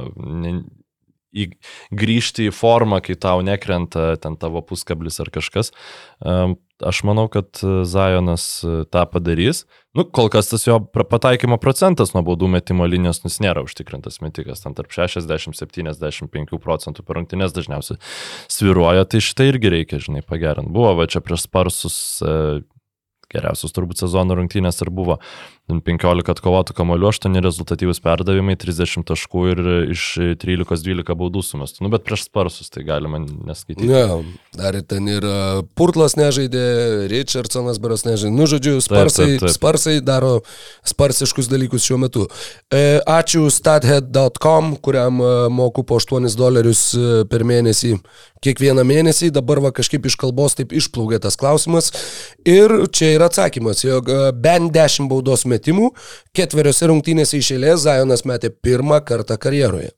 [1.32, 1.48] į,
[1.96, 5.72] grįžti į formą, kai tau nekrenta ten tavo puskablis ar kažkas.
[6.20, 9.63] Um, aš manau, kad e, Zajonas e, tą padarys.
[9.98, 14.63] Nu, kol kas tas jo pataikymo procentas nuo baudų metimo linijos nus nėra užtikrintas metikas,
[14.63, 18.00] ten tarp 60-75 procentų per rungtynės dažniausiai
[18.52, 20.72] sviruoja, tai šitai irgi reikia, žinai, pagerinti.
[20.72, 22.36] Buvo va čia prieš sparsus e,
[23.32, 25.20] geriausius turbūt sezono rungtynės ir buvo
[25.69, 29.62] 15 atkovotų kamolių, 8 rezultatyvus perdavimai, 30 taškų ir
[29.93, 30.06] iš
[30.41, 31.86] 13-12 baudų sumestų.
[31.86, 33.88] Nu, bet prieš sparsus tai galima neskaityti.
[33.88, 34.24] Ne,
[34.58, 35.36] dar ir ten ir e,
[35.78, 36.65] Purtlas nežaidė,
[37.12, 38.34] Richardsonas Baras nežaidė.
[38.36, 39.56] Nu, žodžiu, sparsai, taip, taip.
[39.56, 40.34] sparsai daro
[40.88, 42.28] sparsiškus dalykus šiuo metu.
[42.74, 47.95] E, ačiū stathead.com, kuriam e, moku po 8 dolerius e, per mėnesį
[48.41, 49.30] kiekvieną mėnesį.
[49.36, 51.91] Dabar va kažkaip iš kalbos taip išplaukė tas klausimas.
[52.47, 54.10] Ir čia yra atsakymas, jog
[54.41, 55.91] bent 10 baudos metimų
[56.37, 59.91] ketveriose rungtynėse iš eilės Zajonas metė pirmą kartą karjeroje.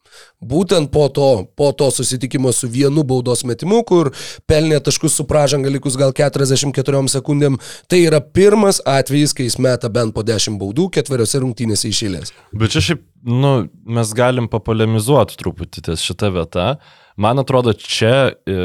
[0.43, 4.11] Būtent po to, po to susitikimo su vienu baudos metimu, kur
[4.49, 9.89] pelnė taškus su pražanga likus gal 44 sekundėm, tai yra pirmas atvejis, kai jis meta
[9.93, 12.33] bent po 10 baudų ketveriose rungtynėse iš eilės.
[12.51, 13.53] Bet čia šiaip, nu,
[13.97, 16.73] mes galim papolemizuoti truputį ties šitą vietą.
[17.17, 18.55] Man atrodo, čia e,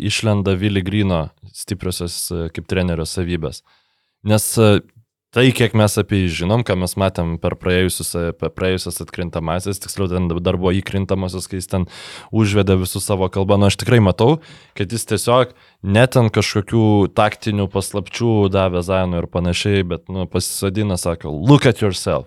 [0.00, 3.60] išlenda Vili Grino stipriosios e, kaip trenerio savybės.
[4.28, 4.80] Nes e,
[5.34, 10.08] tai, kiek mes apie jį žinom, ką mes matėm per praėjusius, per praėjusias atkrintamasis, tiksliau,
[10.10, 11.86] ten dar buvo įkrintamasis, kai jis ten
[12.34, 13.58] užvedė visų savo kalbą.
[13.60, 14.40] Nu, aš tikrai matau,
[14.78, 15.54] kad jis tiesiog
[15.86, 16.84] net ant kažkokių
[17.18, 22.26] taktinių paslapčių davė Zainų ir panašiai, bet, nu, pasisodina, sako, look at yourself.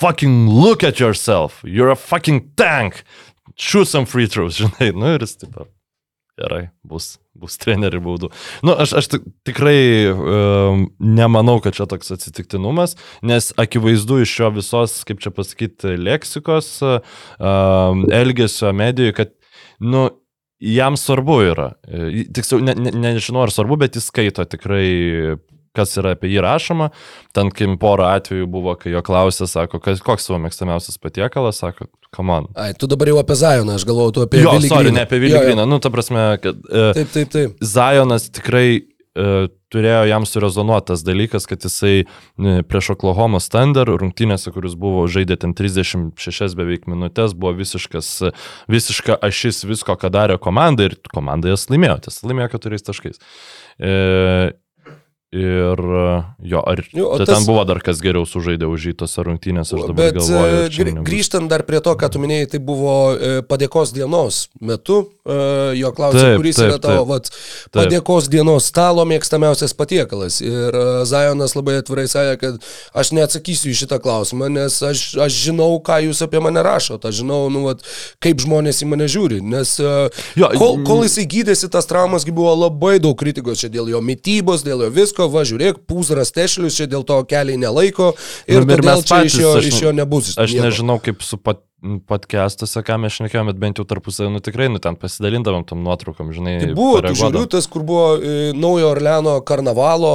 [0.00, 3.04] Fucking look at yourself, you're a fucking tank,
[3.54, 5.68] shoot some free throws, žinai, nu ir jis taip,
[6.40, 8.30] gerai, bus, bus treneri baudų.
[8.64, 9.76] Nu, aš, aš tik- tikrai
[10.12, 16.72] um, nemanau, kad čia toks atsitiktinumas, nes akivaizdu iš šio visos, kaip čia pasakyti, leksikos,
[16.82, 19.34] um, elgesio medijų, kad,
[19.84, 20.08] nu,
[20.62, 21.72] jam svarbu yra.
[22.34, 25.36] Tiksliau, ne, ne, nežinau ar svarbu, bet jis skaito tikrai
[25.76, 26.90] kas yra apie jį rašoma.
[27.36, 31.88] Ten, kai porą atvejų buvo, kai jo klausė, sako, kas, koks savo mėgstamiausias patiekalas, sako,
[32.14, 32.50] come on.
[32.60, 35.00] Ai, tu dabar jau apie Zajoną, aš galvoju, tu apie Jo, Willy sorry, Greeną.
[35.00, 35.42] ne apie Vilį.
[35.48, 35.66] Griną.
[35.68, 37.56] Nu, ta prasme, kad e, Taip, taip, taip.
[37.64, 38.68] Zajonas tikrai
[39.16, 45.38] e, turėjo jam surezonuotas dalykas, kad jisai e, prieš Oklahoma Thunder rungtynėse, kuris buvo žaidė
[45.40, 48.10] ten 36 beveik minutės, buvo visiškas,
[48.72, 53.22] visiška ašis visko, ką darė komanda ir komanda jas laimėjo, ties laimėjo keturiais taškais.
[53.80, 54.52] E,
[55.32, 58.92] Ir e, jo, ar Jo, tai tas- ten buvo dar kas geriau sužaidė už jį
[59.00, 60.58] tose rungtynėse, aš dabar Bet galvoju.
[60.60, 61.06] e, grį- nebus.
[61.08, 65.08] grįžtant dar prie to, ką tu minėjai, tai buvo e, padėkos dienos metu.
[65.78, 67.08] Jo klausė, Taip, kuris taip, yra tavo taip.
[67.08, 67.28] vat,
[67.70, 70.40] padėkos dienos stalo mėgstamiausias patiekalas.
[70.42, 70.74] Ir
[71.06, 72.58] Zajonas labai atvirai sakė, kad
[72.98, 77.06] aš neatsakysiu į šitą klausimą, nes aš, aš žinau, ką jūs apie mane rašote.
[77.06, 77.86] Aš žinau, nu, vat,
[78.18, 79.38] kaip žmonės į mane žiūri.
[79.46, 84.02] Nes Jo, kol, kol jisai gydėsi tas traumas, buvo labai daug kritikos čia dėl jo
[84.02, 85.21] mytybos, dėl jo visko.
[85.30, 88.12] Va, žiūrėk, pūzras tešlius, čia dėl to keliai nelaiko.
[88.46, 90.32] Ir, Nu, ir todėl čia iš jo, aš, iš jo nebus.
[90.36, 90.66] Aš nieko.
[90.68, 94.78] nežinau, kaip su pat, podcastuose, ką mes šnekėjome, bet bent jau tarpusavį, nu tikrai, nu
[94.82, 96.54] ten pasidalindavom tam nuotraukom, žinai.
[96.60, 97.34] Tai buvo, tu pareaguodavom.
[97.34, 100.12] žiūriu, tas, kur buvo e, naujo Orleano karnavalo,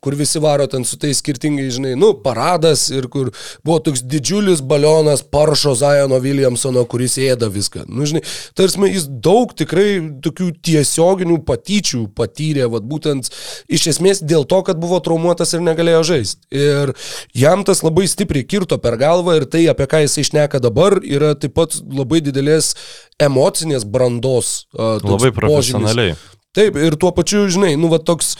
[0.00, 3.28] kur visi varo ten su tais skirtingais, žinai, nu, paradas ir kur
[3.66, 7.84] buvo toks didžiulis balionas Paršo Zajono Williamsono, kuris ėda viską.
[7.92, 8.24] Nu, žinai,
[8.56, 13.28] tarsi jis daug tikrai tokių tiesioginių patyčių patyrė, vad būtent
[13.68, 16.40] iš esmės dėl to, kad buvo traumuotas ir negalėjo žaisti.
[16.56, 16.94] Ir
[17.36, 21.34] jam tas labai stipriai kirto per galvą ir tai, apie ką jis išneka dabar, yra
[21.38, 22.72] taip pat labai didelės
[23.20, 24.66] emocinės brandos.
[24.74, 26.28] toks Labai požymis.
[26.50, 28.32] Taip, ir tuo pačiu, žinai, nu, va toks,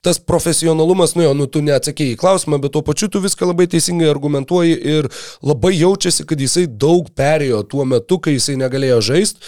[0.00, 3.66] tas profesionalumas, nu jo, nu, tu neatsakėjai į klausimą, bet tuo pačiu tu viską labai
[3.68, 5.08] teisingai argumentuoji ir
[5.44, 9.42] labai jaučiasi, kad jisai daug perėjo tuo metu, kai jisai negalėjo žaisti.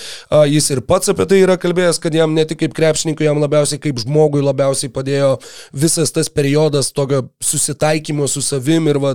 [0.52, 3.80] Jis ir pats apie tai yra kalbėjęs, kad jam ne tik kaip krepšininkui, jam labiausiai
[3.80, 5.30] kaip žmogui labiausiai padėjo
[5.72, 9.14] visas tas periodas tokio susitaikymo su savim ir, va,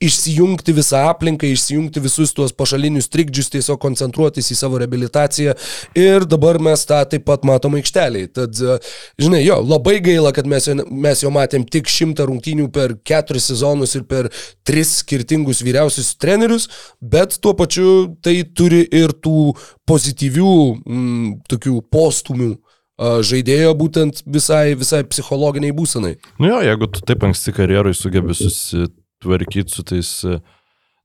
[0.00, 5.58] išsijungti visą aplinką, išsijungti visus tuos pašalinius trikdžius, tiesiog koncentruotis į savo rehabilitaciją.
[6.00, 7.76] Ir dabar mes tą taip pat matom
[8.22, 8.32] aikšteliai.
[8.32, 8.78] Tad, e,
[9.18, 13.48] žinai, jo, labai gaila, kad mes jo, mes jo matėm tik šimtą rungtynių per keturis
[13.50, 14.30] sezonus ir per
[14.64, 16.68] tris skirtingus vyriausius trenerius,
[17.00, 19.54] bet tuo pačiu tai turi ir tų
[19.86, 22.52] pozityvių, mm, tokių postumių
[22.98, 26.16] a, žaidėjo būtent visai, visai psichologiniai būsenai.
[26.38, 30.38] Nu jo, jeigu tu taip anksti karjerui sugebi susitvarkyti su tais, e,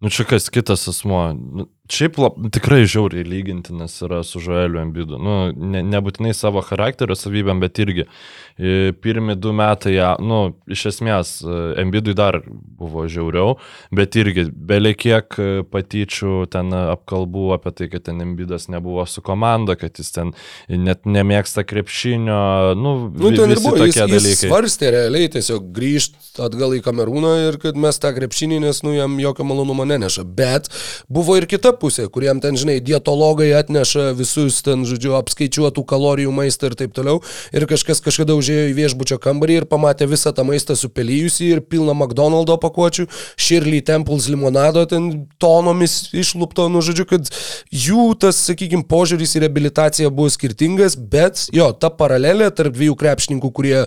[0.01, 5.19] nu čia kas kitas asmo, nu, šiaip lab, tikrai žiauriai lygintinas yra su Žoeliu Embidu.
[5.21, 11.37] Nu, ne, nebūtinai savo charakterio savybėm, bet irgi e, pirmi du metai, nu, iš esmės,
[11.45, 13.55] e, Embidui dar buvo žiauriau,
[13.95, 19.77] bet irgi beliekiek e, patyčių ten apkalbų apie tai, kad ten Embidas nebuvo su komanda,
[19.79, 20.33] kad jis ten
[20.67, 24.49] net nemėgsta krepšinio, nu, Nu, ten ir buvo, jis, tokie jis dalykai.
[24.49, 29.17] svarstė realiai tiesiog grįžti atgal į Kamerūną ir kad mes tą krepšinį, nes nu jam
[29.21, 30.25] jokio malonumo neneša.
[30.37, 30.69] Bet
[31.09, 36.71] buvo ir kita pusė, kuriem ten, žinai, dietologai atneša visus ten, žodžiu, apskaičiuotų kalorijų maistą
[36.71, 37.21] ir taip toliau.
[37.55, 41.95] Ir kažkas kažkada užėjo į viešbučio kambarį ir pamatė visą tą maistą supelyjusi ir pilną
[41.97, 45.09] McDonald'o pakuočių, Shirley Temples limonado ten
[45.41, 47.31] tonomis išlupto, nu, žodžiu, kad
[47.73, 53.51] jų tas, sakykime, požiūris į rehabilitaciją buvo skirtingas, bet jo, ta paralelė tarp dviejų krepšininkų,
[53.55, 53.77] kurie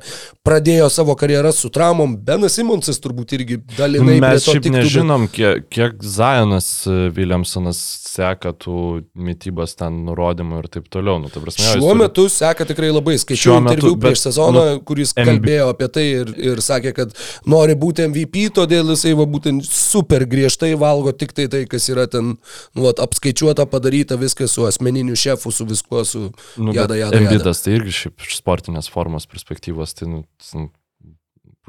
[0.46, 6.00] pradėjo savo karjerą su traumom, Benas Simonsas turbūt irgi dalinai Mes šiaip nežinom, kiek, kiek
[6.04, 6.70] Zajonas
[7.16, 8.76] Williamsonas seka tų
[9.14, 11.18] mytybos ten nurodymų ir taip toliau.
[11.22, 13.16] Nu, ta prasme, Šiuo turi- metu seka tikrai labai.
[13.20, 16.92] Skaičiau metu, interviu bet, prieš sezoną, nu, kuris MB kalbėjo apie tai ir, ir sakė,
[16.96, 17.14] kad
[17.50, 22.06] nori būti MVP, todėl jisai va būtent super griežtai valgo tik tai tai, kas yra
[22.10, 22.34] ten
[22.74, 27.24] nu, vat, apskaičiuota, padaryta, viskas su asmeniniu šefu, su viskuo, su Nu, jada, jada, jada.
[27.24, 30.68] Embidas tai irgi šiaip iš sportinės formos perspektyvos, tai nu, nu,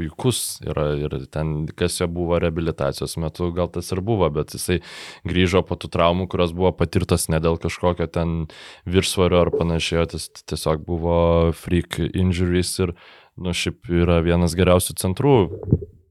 [0.01, 4.81] puikus yra ir ten, kas jo buvo rehabilitacijos metu, gal tas ir buvo, bet jisai
[5.27, 8.47] grįžo po tų traumų, kurios buvo patirtos ne dėl kažkokio ten
[8.89, 11.17] viršsvario ar panašiai, tas tiesiog buvo
[11.53, 12.95] freak injuries ir,
[13.37, 15.37] nu, šiaip yra vienas geriausių centrų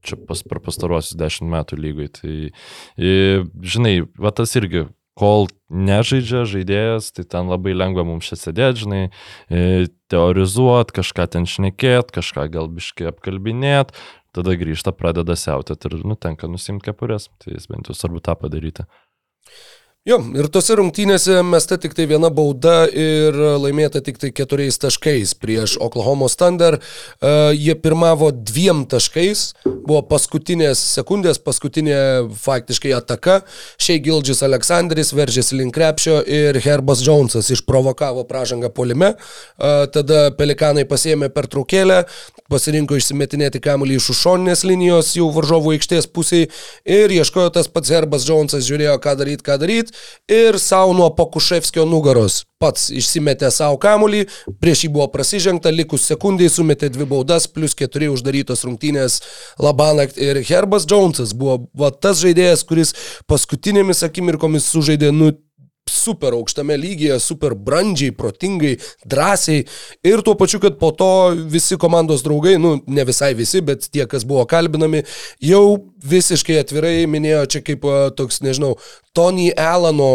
[0.01, 2.09] čia pas, per pastaruosius dešimt metų lygoj.
[2.15, 2.35] Tai,
[2.97, 4.87] žinai, va tas irgi,
[5.19, 9.01] kol nežaidžia žaidėjas, tai ten labai lengva mums čia sėdėti, žinai,
[9.51, 13.93] i, teorizuot, kažką ten šnekėt, kažką gal biškai apkalbinėt,
[14.35, 17.29] tada grįžta, pradeda siautėti ir nutenka nusimti kepurės.
[17.43, 18.87] Tai jis bent jau svarbu tą padaryti.
[20.01, 25.35] Jo, ir tose rungtynėse mesta tik tai viena bauda ir laimėta tik tai keturiais taškais
[25.37, 26.79] prieš Oklahoma Thunder.
[27.21, 31.99] Uh, jie pirmavo dviem taškais, buvo paskutinės sekundės, paskutinė
[32.33, 33.35] faktiškai ataka.
[33.77, 39.11] Šiai Gildžis Aleksandris veržėsi link krepšio ir Herbas Jonesas išprovokavo pražangą polime.
[39.13, 42.07] Uh, tada Pelikanai pasėmė per trukėlę,
[42.49, 46.49] pasirinko išsimetinėti kamuolį iš užšoninės linijos jau varžovų aikštės pusėje
[46.89, 49.90] ir ieškojo tas pats Herbas Jonesas, žiūrėjo, ką daryti, ką daryti
[50.31, 52.43] ir savo nuo Pokuševskio nugaros.
[52.61, 54.25] Pats išsimetė savo kamulį,
[54.61, 59.21] prieš jį buvo prasižengta, likus sekundžiai sumetė dvi baudas, plus keturi uždarytos rungtynės.
[59.61, 62.93] Labanakt ir Herbas Jonesas buvo va, tas žaidėjas, kuris
[63.31, 65.33] paskutinėmis akimirkomis sužaidė nu
[65.89, 69.65] super aukštame lygyje, super brandžiai, protingai, drąsiai
[70.07, 71.11] ir tuo pačiu, kad po to
[71.51, 75.03] visi komandos draugai, nu ne visai visi, bet tie, kas buvo kalbinami,
[75.43, 75.63] jau
[76.01, 77.85] visiškai atvirai minėjo čia kaip
[78.17, 78.75] toks, nežinau,
[79.17, 80.11] Tony Alano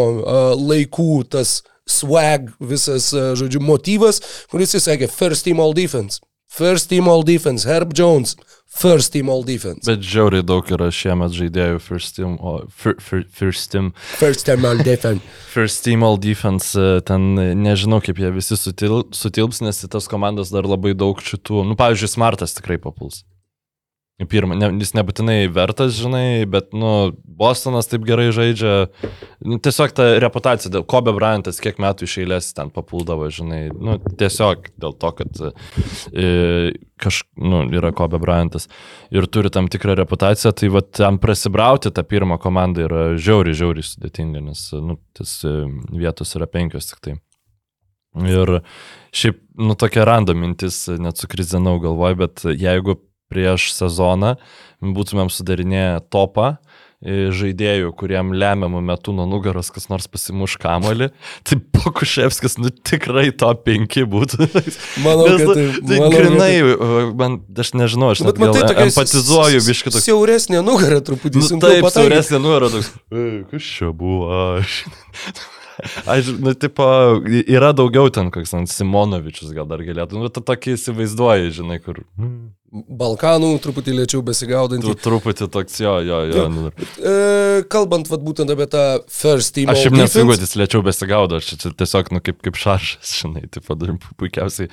[0.57, 4.19] laikų tas swag, visas, žodžiu, motyvas,
[4.51, 6.19] kuris jis sakė, first team all defense.
[6.47, 9.85] First team all defense, Herb Jones, first team all defense.
[9.85, 14.65] Bet žiauriai daug yra šiemet žaidėjų first team, o, fir, fir, first team, First team
[14.65, 15.21] all defense.
[15.55, 19.91] first team all defense, e, ten e, nežinau kaip jie visi sutil, sutilps, nes į
[19.93, 23.25] tas komandas dar labai daug šitų, nu pavyzdžiui, Smartas tikrai papuls.
[24.17, 28.87] Į Pirmą, ne, jis nebūtinai vertas, žinai, bet, nu, Bostonas taip gerai žaidžia.
[29.45, 33.99] Nu, tiesiog ta reputacija, dėl Kobe Bryantas kiek metų iš eilės ten papuldavo, žinai, nu,
[34.17, 36.31] tiesiog dėl to, kad e,
[36.97, 38.65] kaž, nu, yra Kobe Bryantas
[39.13, 43.85] ir turi tam tikrą reputaciją, tai va ten prasibrauti tą pirmą komandą yra žiauriai, žiauriai
[43.85, 45.59] sudėtinga, nes, nu, tas e,
[45.93, 47.19] vietos yra penkios tik tai.
[48.25, 48.63] Ir
[49.13, 52.97] šiaip, nu, tokia random mintis, net sukrizinau galvoj, bet jeigu
[53.31, 54.35] prieš sezoną
[54.81, 56.51] būtumėm sudarinėję topą
[57.01, 61.07] e, žaidėjų, kuriem lemiamų metų nuo nugaros kas nors pasimuš kamolį,
[61.47, 64.47] tai Pokuševskis, nu tikrai top 5 būtų.
[65.05, 66.53] Manau, Nes, kad nu, tai- tai manau, kad grinai,
[67.21, 70.05] man, aš nežinau, aš Bet net matai, empatizuoju biškai toks.
[70.09, 71.43] Siauresnė nugarą truputį.
[71.45, 72.89] Nu, taip, siauresnė nuora toks.
[73.13, 74.81] "Ei, Kas čia buvo aš?
[76.09, 76.83] Aš, nu, tipo,
[77.45, 80.17] yra daugiau ten, koks ten Simonovičius gal dar galėtų.
[80.17, 81.99] Nu, tu tokį įsivaizduoji, žinai, kur.
[82.17, 84.93] mm, Balkanų truputį lėčiau Tu besigaudantį.
[84.99, 86.35] truputį toks, jo, jo, jo.
[86.35, 86.47] Jo.
[86.51, 89.69] Nu, E, kalbant vat, būtent apie tą first team.
[89.71, 93.45] aš nesu, defense, kad jis lėčiau besigaudo, aš čia tiesiog, nu, kaip, kaip šaržas, žinai,
[93.49, 94.67] tipo, dar puikiausiai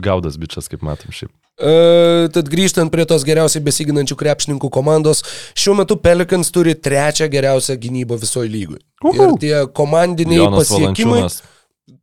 [0.00, 1.32] gaudas bičias, kaip matom šiaip.
[1.58, 5.20] E, tad grįžtant prie tos geriausiai besiginančių krepšininkų komandos,
[5.58, 8.80] šiuo metu Pelicans turi trečią geriausią gynybą visoje lygoje.
[9.12, 11.42] Ir tie komandiniai Jonas pasiekimai Valančiūnas.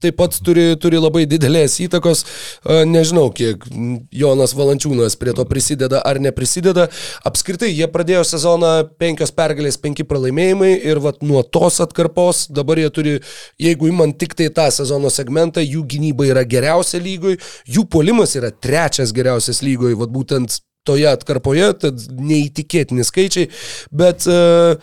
[0.04, 2.24] Taip pat turi, turi labai didelės įtakos.
[2.24, 3.64] E, Nežinau, kiek
[4.12, 6.90] Jonas Valančiūnas prie to prisideda ar neprisideda.
[7.28, 12.92] Apskritai, jie pradėjo sezoną penkios pergalės, penki pralaimėjimai ir vat, nuo tos atkarpos dabar jie
[12.92, 13.18] turi,
[13.62, 18.52] jeigu imant tik tai tą sezono segmentą, jų gynyba yra geriausia lygoj, jų polimas yra
[18.52, 23.50] trečias geriausias lygoj, vat būtent toje atkarpoje, tad neįtikėtini skaičiai,
[23.96, 24.80] bet uh,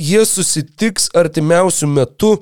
[0.00, 2.38] jie susitiks artimiausių metų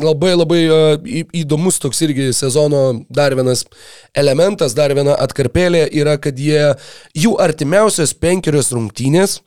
[0.00, 0.94] Labai labai uh,
[1.36, 3.66] įdomus toks irgi sezono dar vienas
[4.16, 6.70] elementas, dar viena atkarpėlė yra, kad jie,
[7.12, 9.42] jų artimiausios penkerios rungtynės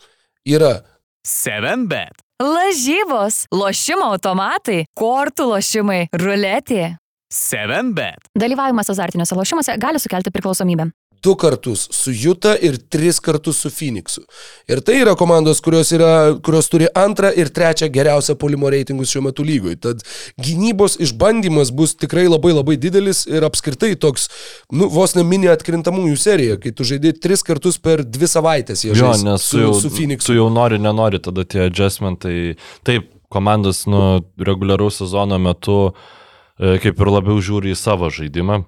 [0.45, 0.83] yra
[1.25, 2.21] 7bet.
[2.43, 6.97] Lažybos, lošimo automatai, kortų lošimai, ruletė.
[7.33, 8.29] 7bet.
[8.37, 10.91] Dalyvavimas azartiniuose lošimuose gali sukelti priklausomybę.
[11.23, 14.23] Du kartus su Juta ir tris kartus su Phoenixu.
[14.67, 19.25] Ir tai yra komandos, kurios, yra, kurios turi antrą ir trečią geriausią polimo reitingus šiuo
[19.27, 19.77] metu lygoj.
[19.83, 20.03] Tad
[20.41, 24.29] gynybos išbandymas bus tikrai labai labai didelis ir apskritai toks,
[24.71, 28.85] nu, vos ne mini atkrintamųjų serija, kai tu žaidži tris kartus per dvi savaitės.
[28.87, 30.29] Jo, nes su, jau, su Phoenixu.
[30.29, 32.55] tu jau nori, nenori, tada tie adjustmentai.
[32.85, 38.63] Taip, komandos nu, reguliaraus sezono metu e, kaip ir labiau žiūri į savo žaidimą.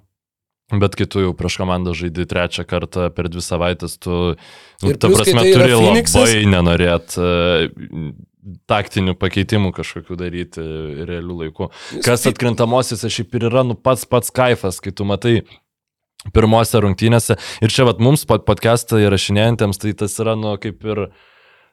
[0.67, 4.33] Bet kai tu jau prieš komandą žaidži trečią kartą per dvi savaitės, tu,
[4.83, 7.29] nu, ta prasme, tai turi Phoenixas- labai nenorėt e,
[8.67, 10.65] taktinių pakeitimų kažkokių daryti
[11.07, 11.69] realių laikų.
[12.03, 15.37] Kas atkrintamosiose šiaip ir yra, nu pats pats kaifas, kai tu matai
[16.35, 17.37] pirmose rungtynėse.
[17.63, 21.05] Ir čia vat mums pod podcastą įrašinėjantiems, tai tas yra, nu, kaip ir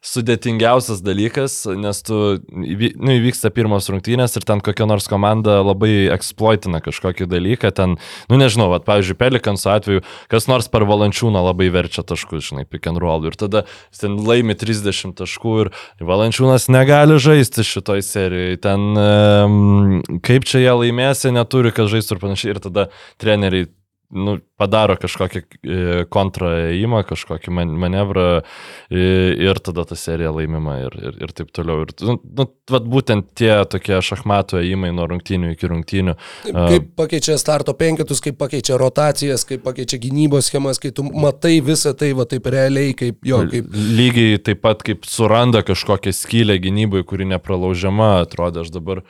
[0.04, 2.18] sudėtingiausias dalykas, nes tu,
[2.52, 7.96] nu, įvyksta pirmos rungtynės ir ten kokia nors komanda labai eksploitina kažkokį dalyką, ten,
[8.30, 12.88] nu nežinau, vat, pavyzdžiui, Pelikans atveju, kas nors per valančiūną labai verčia taškus, žinai, pick
[12.90, 13.24] and roll.
[13.24, 13.64] Ir tada
[13.96, 15.72] ten laimi 30 taškų ir
[16.04, 22.18] valančiūnas negali žaisti šitoj serijoje, ten um, kaip čia jie laimės, jie neturi, kad žaistų
[22.18, 22.52] ir panašiai.
[22.54, 22.88] Ir tada
[23.22, 23.70] treneriai
[24.14, 25.78] nu, padaro kažkokį e,
[26.12, 29.02] kontraėjimą, kažkokį man, manevrą e,
[29.44, 31.84] ir tada ta serija laimima ir, ir, ir taip toliau.
[31.84, 36.16] Ir, nu, nu, vat būtent tie tokie šachmatų ėjimai nuo rungtynių iki rungtynių.
[36.46, 41.94] Kaip pakeičia starto penketus, kaip pakeičia rotacijas, kaip pakeičia gynybos schemas, kai tu matai visą
[41.98, 43.68] tai, va taip realiai, kaip jo, kaip...
[43.74, 49.04] Lygiai taip pat kaip suranda kažkokią skylę gynybai, kuri nepralaužiama, atrodo, aš dabar...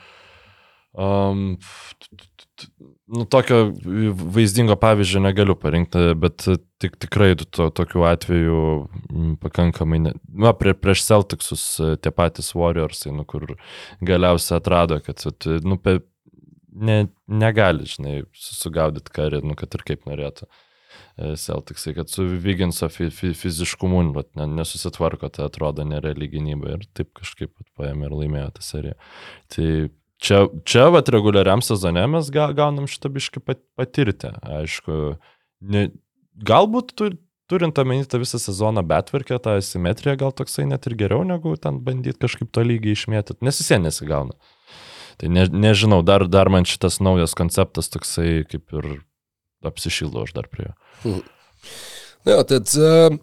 [0.95, 1.59] Um,
[3.07, 3.59] nu, tokio
[4.35, 6.47] vaizdingo pavyzdžio negaliu parinkti, bet
[6.83, 8.61] tik, tikrai to, tokiu atveju
[9.11, 11.67] mm, pakankamai, ne, na, prie, prieš Celticsus
[12.01, 13.57] tie patys Warriorsai, nu, kur
[14.05, 15.25] galiausiai atrado, kad,
[15.67, 15.99] nu, pe,
[16.75, 20.49] ne, negali, žinai, susigaudyti karį, nu, kad ir kaip norėtų.
[21.15, 26.89] Celticsai, kad su Viginso fi, fi, fiziškumu vat, ne, nesusitvarko, tai atrodo nereali gynyba ir
[26.95, 28.97] taip kažkaip paėmė ir laimėjo tą seriją.
[29.55, 29.69] Tai
[30.25, 34.33] čia, čia vat, reguliariam sezone mes ga, gaunam šitą biškį pat, patirti.
[34.59, 34.99] Aišku,
[35.75, 35.87] ne,
[36.49, 37.11] galbūt tu,
[37.51, 41.81] turint omeny tą visą sezoną betvarkę, tą simetriją gal toksai net ir geriau, negu ten
[41.85, 44.37] bandyti kažkaip to lygiai išmėtyti, nes jis nesigauna.
[45.21, 48.91] Tai ne, nežinau, dar, dar man šitas naujas konceptas toksai kaip ir
[49.65, 50.75] apsišildo aš dar prie jo.
[51.05, 51.21] Hmm.
[52.25, 53.15] Na, tad uh,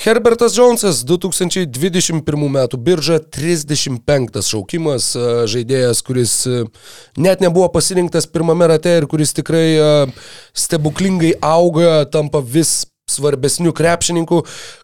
[0.00, 2.68] Herbertas Jonesas 2021 m.
[2.78, 6.62] birža 35 šaukimas, uh, žaidėjas, kuris uh,
[7.20, 14.40] net nebuvo pasirinktas pirmame rate ir kuris tikrai uh, stebuklingai auga, tampa vis svarbesnių krepšininkų.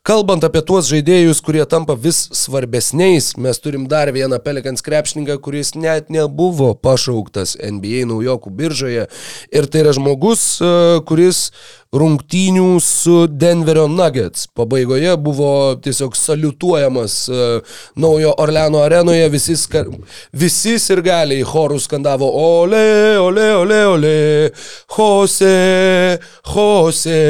[0.07, 5.75] Kalbant apie tuos žaidėjus, kurie tampa vis svarbesniais, mes turim dar vieną Pelikans krepšininką, kuris
[5.79, 9.09] net nebuvo pašauktas NBA naujokų biržoje.
[9.55, 10.73] Ir tai yra žmogus, e,
[11.09, 11.51] kuris
[11.95, 14.47] rungtynių su Denverio Nuggets.
[14.57, 15.51] Pabaigoje buvo
[15.83, 19.85] tiesiog saliutuojamas uh, naujo Orleano arenoje, visi, ska,
[20.33, 24.15] visi ir galiai chorų skandavo Ole, ole, ole, ole,
[24.97, 26.19] Jose,
[26.53, 27.21] Jose.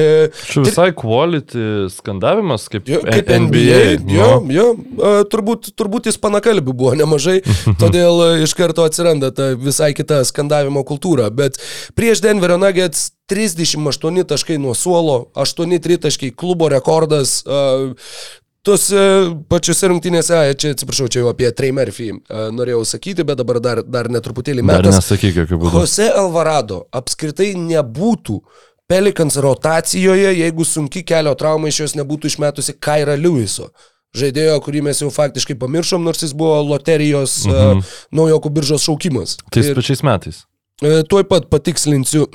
[0.50, 3.82] Čia visai quality skandavimas kaip, jo, kaip NBA.
[4.00, 4.16] NBA.
[4.16, 4.54] Jo, nu.
[4.54, 7.38] jo, uh, turbūt, turbūt ispanakalbių buvo nemažai,
[7.82, 11.30] todėl iš karto atsiranda ta visai kita skandavimo kultūra.
[11.34, 11.60] Bet
[11.98, 17.42] prieš Denverio Nuggets 38 taškai nuo suolo, 8 tritaškai klubo rekordas.
[17.46, 17.94] Uh,
[18.66, 19.00] Tuose
[19.46, 23.80] pačiose rungtynėse, čia atsiprašau, čia jau apie Trey Murphy uh, norėjau sakyti, bet dabar dar,
[23.86, 24.96] dar netruputėlį Dar metas.
[24.98, 25.82] nesakyk, jokių būdų.
[25.84, 28.40] Jose Alvarado apskritai nebūtų
[28.90, 33.70] Pelikans rotacijoje, jeigu sunki kelio trauma iš jos nebūtų išmetusi Kaira Lewiso.
[34.16, 37.82] Žaidėjo, kurį mes jau faktiškai pamiršom, nors jis buvo loterijos mhm.
[37.82, 39.36] uh, naujokų biržos šaukimas.
[39.50, 40.42] Tais Ir, pačiais metais.
[40.82, 42.26] e, tuoj pat patikslinsiu,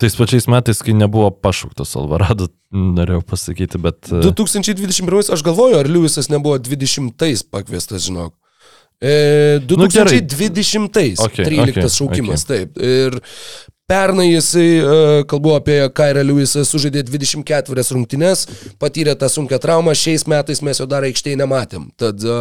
[0.00, 4.10] Tais pačiais metais, kai nebuvo pašauktas Alvarado, norėjau pasakyti, bet...
[4.10, 8.34] e, 2021 aš galvoju, ar Lewisas nebuvo 20-ais pakviestas, žinok.
[9.00, 12.78] E, 2020-ais Nu, Okei, 13 okei, šaukimas, taip.
[12.80, 13.18] Ir
[13.88, 18.46] pernai jisai, e, kalbu apie Kairą Lewisą, sužaidė 24 rungtynes,
[18.80, 21.90] patyrė tą sunkę traumą, šiais metais mes jo dar aikštėje nematėm.
[22.00, 22.40] Tad e,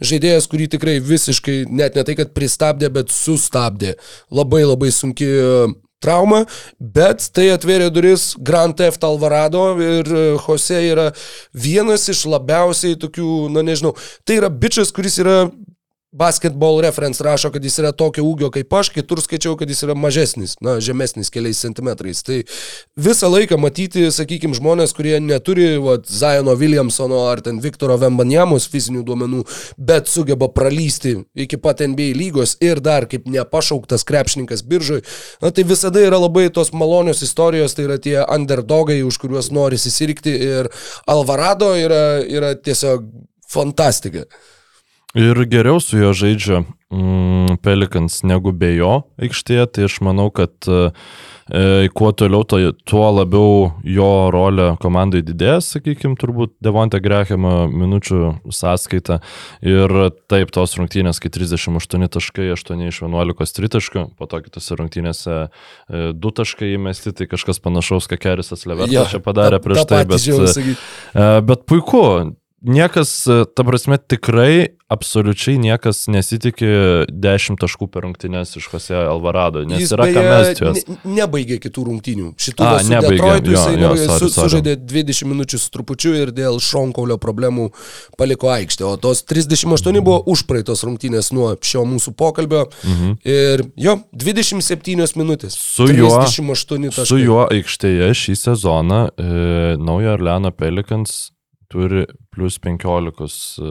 [0.00, 3.94] žaidėjas, kurį tikrai visiškai, net ne tai, kad pristabdė, bet sustabdė.
[4.32, 5.28] Labai labai sunki
[6.00, 6.44] trauma,
[6.80, 11.10] bet tai atvėrė duris Grand Theft Alvarado ir e, Jose yra
[11.52, 13.94] vienas iš labiausiai tokių, na nežinau,
[14.24, 15.42] tai yra bičias, kuris yra
[16.12, 19.94] Basketball reference rašo, kad jis yra tokio ūgio kaip aš, kitur skaičiau, kad jis yra
[19.94, 22.24] mažesnis, na, žemesnis keliais centimetrais.
[22.26, 22.40] Tai
[22.98, 29.04] visą laiką matyti, sakykime, žmonės, kurie neturi vat, Zajono Williamsono ar ten Viktoro Vembanjamos fizinių
[29.06, 29.44] duomenų,
[29.78, 31.14] bet sugeba pralysti
[31.46, 35.04] iki pat NBA lygos ir dar kaip nepašauktas krepšininkas biržoj,
[35.38, 39.78] na, tai visada yra labai tos malonios istorijos, tai yra tie underdogai, už kuriuos nori
[39.78, 40.74] įsirikti ir
[41.06, 43.06] Alvarado yra, yra tiesiog
[43.46, 44.26] fantastika.
[45.18, 46.60] Ir geriau su juo žaidžia
[46.94, 53.08] mm, Pelikans negu be jo aikštėje, tai aš manau, kad e, kuo toliau, to, tuo
[53.16, 58.20] labiau jo rolė komandai didės, sakykime, turbūt Devonte Grehamo minučių
[58.54, 59.18] sąskaita.
[59.66, 59.96] Ir
[60.30, 65.40] taip, tos rungtynės, kai 38 taškai, 8 iš 11 tritaškų, po to kitose rungtynėse
[65.90, 69.90] 2 taškai įmesti, tai kažkas panašaus, ką Kerisas Levertas Jo, čia padarė tą- prieš tą
[69.90, 70.22] tai, bet,
[71.18, 72.06] e, bet puiku.
[72.60, 79.62] Niekas, e, ta prasme, tikrai, absoliučiai niekas nesitikė 10 taškų per rungtynės iš Jose Alvarado,
[79.64, 80.82] nes Jis yra ką mesti juos.
[80.90, 82.26] ne, nebaigė kitų rungtynių.
[82.36, 84.50] Šitų A, nebaigė, Detroitu jo, jisai jo, nebaigė, sorry, su, sorry.
[84.50, 87.70] sužaidė 20 minučių su trupučiu ir dėl šonkaulio problemų
[88.20, 88.84] paliko aikštę.
[88.90, 92.66] O tos 38 buvo užpraeitos rungtynės nuo šio mūsų pokalbio.
[92.84, 93.16] Mhm.
[93.24, 95.56] Ir jo, 27 minutės.
[95.56, 97.06] Su juo- 38 taškai.
[97.08, 101.30] Su juo aikštėje šį sezoną e, naujo Orleano Pelikans
[101.70, 103.70] turi plus 15 e,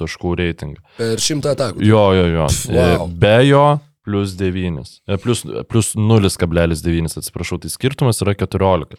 [0.00, 0.82] taškų reitingą.
[0.98, 1.84] Per šimtą atakų.
[1.84, 2.48] Jo, jo, jo.
[2.72, 3.06] Wow.
[3.06, 3.64] E, Be jo
[4.06, 4.94] plus 9.
[5.06, 8.96] E, Plus, plus 0,9, atsiprašau, tai skirtumas yra 14.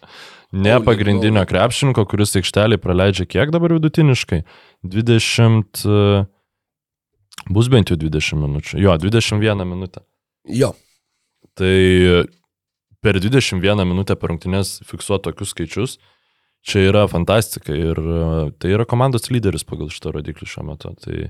[0.52, 4.42] Ne pagrindinio krepšininko, kuris aikštelį praleidžia kiek dabar vidutiniškai?
[4.86, 5.82] 20.
[5.88, 6.22] e,
[7.50, 8.78] Bus bent jau 20 minučių.
[8.78, 10.04] Jo, 21 minutę.
[10.46, 10.72] Jo.
[11.58, 11.74] Tai
[13.02, 15.96] per 21 minutę per rungtynės fiksuoti tokius skaičius,
[16.62, 20.92] čia yra fantastika ir e, tai yra komandos lyderis pagal šitą rodiklį šiuo metu.
[21.02, 21.22] Tai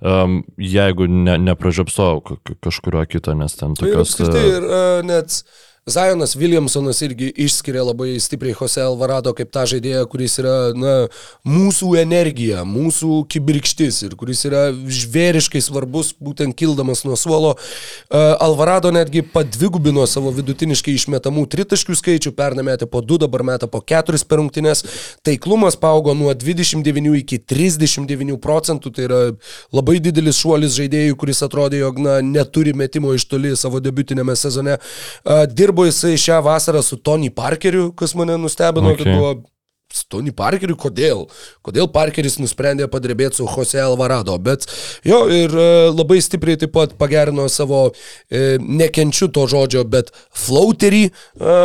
[0.00, 2.22] um, jeigu ne, nepražiopsau
[2.64, 4.16] kažkurio kito, nes ten Tai ir tokios...
[4.24, 5.42] e, ir uh, net
[5.88, 10.92] Zionas Williamsonas irgi išskiria labai stipriai Jose Alvarado kaip tą žaidėją, kuris yra na,
[11.48, 17.54] mūsų energija, mūsų kibirkštis ir kuris yra žvėriškai svarbus būtent kildamas nuo suolo.
[17.56, 23.70] Uh, Alvarado netgi padvigubino savo vidutiniškai išmetamų tritaškių skaičių, pernai metė po 2, dabar metė
[23.72, 24.84] po 4 per rungtynės.
[25.26, 29.22] Taiklumas paaugo nuo 29 iki 39 procentų, tai yra
[29.72, 34.76] labai didelis šuolis žaidėjų, kuris atrodė, jog na, neturi metimo iš toli savo debutinėme sezone.
[35.24, 38.94] Uh, dirbo jisai šią vasarą su Tony Parkeriu, kas mane nustebino, okay.
[38.94, 39.04] Okay.
[39.04, 39.42] kad buvo
[39.90, 41.24] su Tony Parkeriu, kodėl?
[41.66, 44.66] Kodėl Parkeris nusprendė padirbėti su Jose Alvarado, bet
[45.06, 47.88] jo ir e, labai stipriai taip pat pagerino savo,
[48.30, 51.58] e, nekenčiu to žodžio, bet flauterį, e,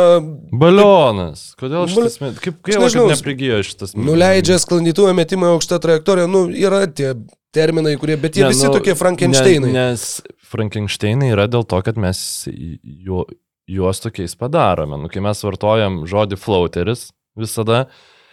[0.58, 1.52] Balionas.
[1.58, 2.18] Kodėl Bal- šitas...
[2.24, 3.94] met- Kaip gaila, nežinau, neprigijo šitas...
[3.94, 7.14] nuleidžia sklandytuvą metimą aukštą trajektoriją, nu yra tie
[7.54, 9.70] terminai, kurie, bet jie Ne, visi nu, tokie Frankensteinai.
[9.70, 10.08] Ne, nes
[10.50, 12.18] Frankensteinai yra dėl to, kad mes
[12.50, 13.22] ju,
[13.68, 14.98] juos tokiais padarome.
[15.02, 17.86] Nu, kai mes vartojam žodį flauteris visada,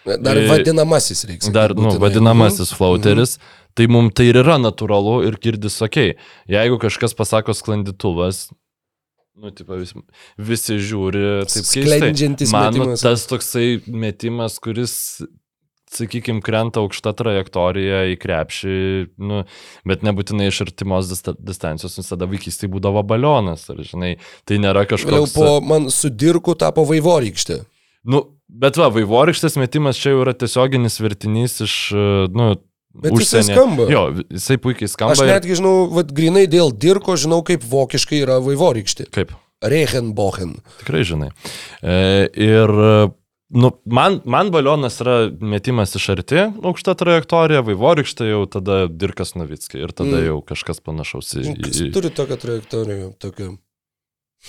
[0.04, 1.52] Dar e, vadinamasis reikia.
[1.56, 3.38] dar, nu, vadinamasis flauteris,
[3.74, 6.00] tai mums tai ir yra natūralu ir girdis ok.
[6.52, 8.50] Jeigu kažkas pasako sklandytuvas,
[9.40, 9.96] nu, tipo, vis,
[10.38, 11.66] visi žiūri taip
[12.52, 13.06] Man nu, metimas.
[13.06, 14.96] tas toksai metimas, kuris,
[15.94, 18.78] sakykime, krenta aukšta trajektorija į krepšį,
[19.22, 19.44] nu,
[19.90, 24.16] bet nebūtinai iš artimos dista- distancijos, visada vaikystėje būdavo balionas, ar žinai,
[24.50, 25.38] tai nėra Vėliau kažkoks...
[25.38, 27.62] po man su dirku tapo vaivorykštė.
[28.10, 31.78] Nu, bet va, vaivorykštės metimas čia jau yra tiesioginis vertinys iš,
[32.36, 32.54] nu,
[32.94, 33.88] Bet jisai skamba.
[33.90, 35.16] Jo, jisai puikiai skamba.
[35.16, 39.08] Aš netgi žinau, vad grinai dėl dirko žinau, kaip vokiškai yra vaivorykštė.
[39.16, 39.34] Kaip?
[39.66, 40.60] Reichenbochen.
[40.84, 41.32] Tikrai žinai.
[41.82, 41.96] E,
[42.38, 42.74] ir
[43.54, 49.84] nu, man, man balionas yra metimas iš arti, aukšta trajektorija, vaivorykštė jau tada Dirkas Novickai
[49.86, 50.26] ir tada Mm.
[50.32, 51.46] jau kažkas panašaus į...
[51.62, 53.12] Kas į- turi tokią trajektoriją?
[53.22, 53.52] Tokią.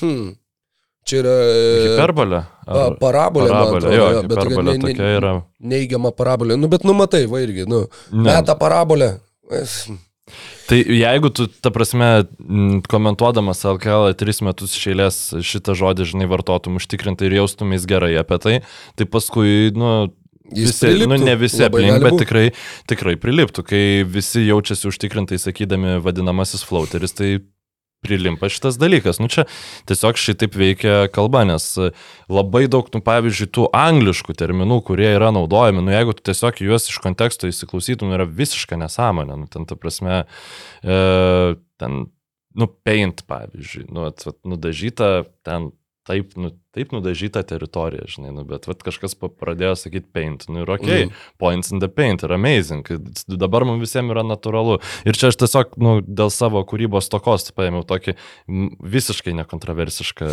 [0.01, 0.33] Hmm.
[1.05, 1.33] Čia yra...
[1.53, 2.39] e, Hiperbolė?
[2.65, 5.33] a, Parabolė, Parabolė, jo, jo, bet tokia ne- ne- tokia yra.
[5.61, 6.57] Neigiama parabolė.
[6.57, 7.83] Nu, bet numatai, va irgi, nu.
[8.11, 8.25] Ne.
[8.31, 9.11] Meta parabolė.
[9.53, 9.83] Es,
[10.65, 12.25] Tai jeigu tu, ta prasme,
[12.89, 18.39] komentuodamas LKL tris metus iš eilės šitą žodį, žinai, vartotum užtikrintai ir jaustumės gerai apie
[18.41, 18.55] tai,
[18.97, 20.15] tai paskui, nu,
[20.53, 22.43] Jis visi, nu, priliptų, ne visi aplink, bet tikrai,
[22.91, 27.31] tikrai priliptų, kai visi jaučiasi užtikrintai sakydami vadinamasis flauteris, tai
[28.05, 29.21] prilimpa šitas dalykas.
[29.23, 29.47] Nu čia
[29.89, 31.67] tiesiog šitaip veikia kalba, nes
[32.31, 36.91] labai daug, nu, pavyzdžiui, tų angliškų terminų, kurie yra naudojami, nu jeigu tu tiesiog juos
[36.93, 39.39] iš konteksto įsiklausytum, yra visiška nesąmonė.
[39.45, 40.25] Nu, ten, ta prasme,
[40.83, 40.99] e,
[41.81, 42.05] ten,
[42.55, 45.73] nu, paint, pavyzdžiui, nu, at, vat, nudažyta ten
[46.05, 50.73] taip, nu, taip nudažyta teritorija, žinai, nu, bet vat, kažkas pradėjo sakyti paint, nu ir
[50.75, 51.13] ok, mm.
[51.41, 52.89] points in the paint yra amazing,
[53.41, 54.79] dabar mums visiems yra natūralu.
[55.09, 58.17] Ir čia aš tiesiog, nu, dėl savo kūrybos tokos paėmiau tokį
[58.97, 60.31] visiškai nekontroversišką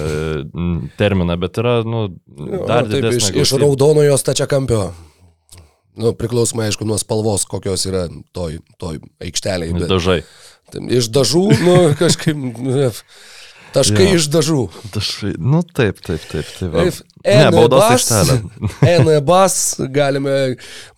[1.00, 2.10] terminą, bet yra, nu,
[2.42, 3.46] Jo, dar taip, iš, didesnė.
[3.46, 4.86] iš raudonojo stačiakampio.
[6.00, 8.06] Nu, priklausomai, aišku, nuo spalvos, kokios yra
[8.36, 9.74] toj, toj aikšteliai.
[9.76, 10.22] Bet, Dažai.
[10.88, 12.36] iš dažų, nu, kažkaip.
[13.72, 14.18] Taškai Jo.
[14.20, 14.62] iš dažų.
[14.92, 15.34] Dažai.
[15.40, 16.48] Nu, taip, taip, taip.
[16.60, 16.88] taip va.
[16.90, 18.38] If Ne, baudos aikštelė.
[19.04, 19.58] NBAS
[19.94, 20.38] galime,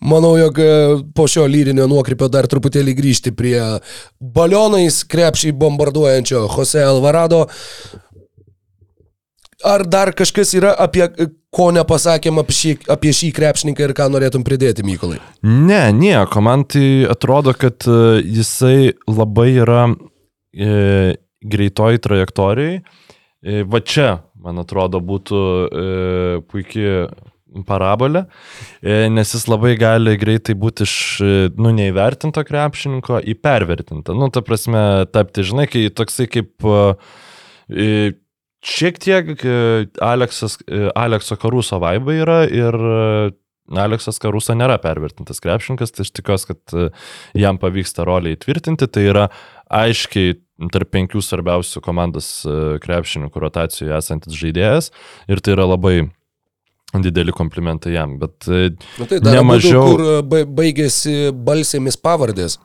[0.00, 0.68] manau, jog e,
[1.16, 3.58] po šio lyrinio nuokrypio dar truputėlį grįžti prie
[4.20, 7.44] balionais krepšiai bombarduojančio Jose Alvarado.
[9.64, 11.06] Ar dar kažkas yra apie,
[11.54, 15.20] ko nepasakėm apie šį, apie šį krepšininką ir ką norėtum pridėti, Mykolai?
[15.44, 19.86] Ne, nieko, man tai atrodo, kad e, jisai labai yra
[20.56, 22.80] e, greitoj trajektorijai.
[23.44, 25.84] E, va čia, man atrodo, būtų e,
[26.48, 27.04] puikiai
[27.68, 28.24] parabolė,
[28.80, 30.94] e, nes jis labai gali greitai būti iš,
[31.60, 34.16] nu, neįvertinto krepšininko į pervertintą.
[34.16, 36.66] Nu, ta prasme, tapti, žinai, kai toksai kaip
[38.64, 39.30] šiek tiek
[40.04, 40.58] Aleksas,
[40.96, 42.76] Alekso Karuso vaibai yra ir
[43.84, 46.96] Aleksas Karuso nėra pervertintas krepšininkas, tai aš tikiuosi, kad
[47.38, 48.88] jam pavyks tą rolę įtvirtinti.
[48.88, 49.28] Tai yra
[49.72, 50.34] aiškiai
[50.72, 54.92] tarp penkių svarbiausių komandos e, krepšininkų rotacijoje esantis žaidėjas
[55.28, 55.96] ir tai yra labai
[56.94, 58.18] dideli komplimentai jam.
[58.22, 58.68] Bet e,
[59.00, 62.60] Nu, tai dar Nemažiau- mažiau, kur e, ba- baigėsi balsėmis pavardės.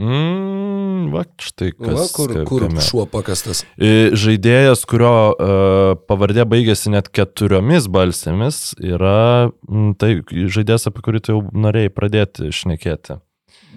[0.00, 1.92] Mm, va, štai kas.
[1.92, 2.80] Va, kur, ka- kur kame.
[2.84, 3.62] šuo pakastas.
[3.78, 11.34] Žaidėjas, kurio uh, pavardė baigėsi net keturiomis balsėmis, yra mm, tai žaidėjas, apie kurį tu
[11.36, 13.18] jau norėjai pradėti šnekėti.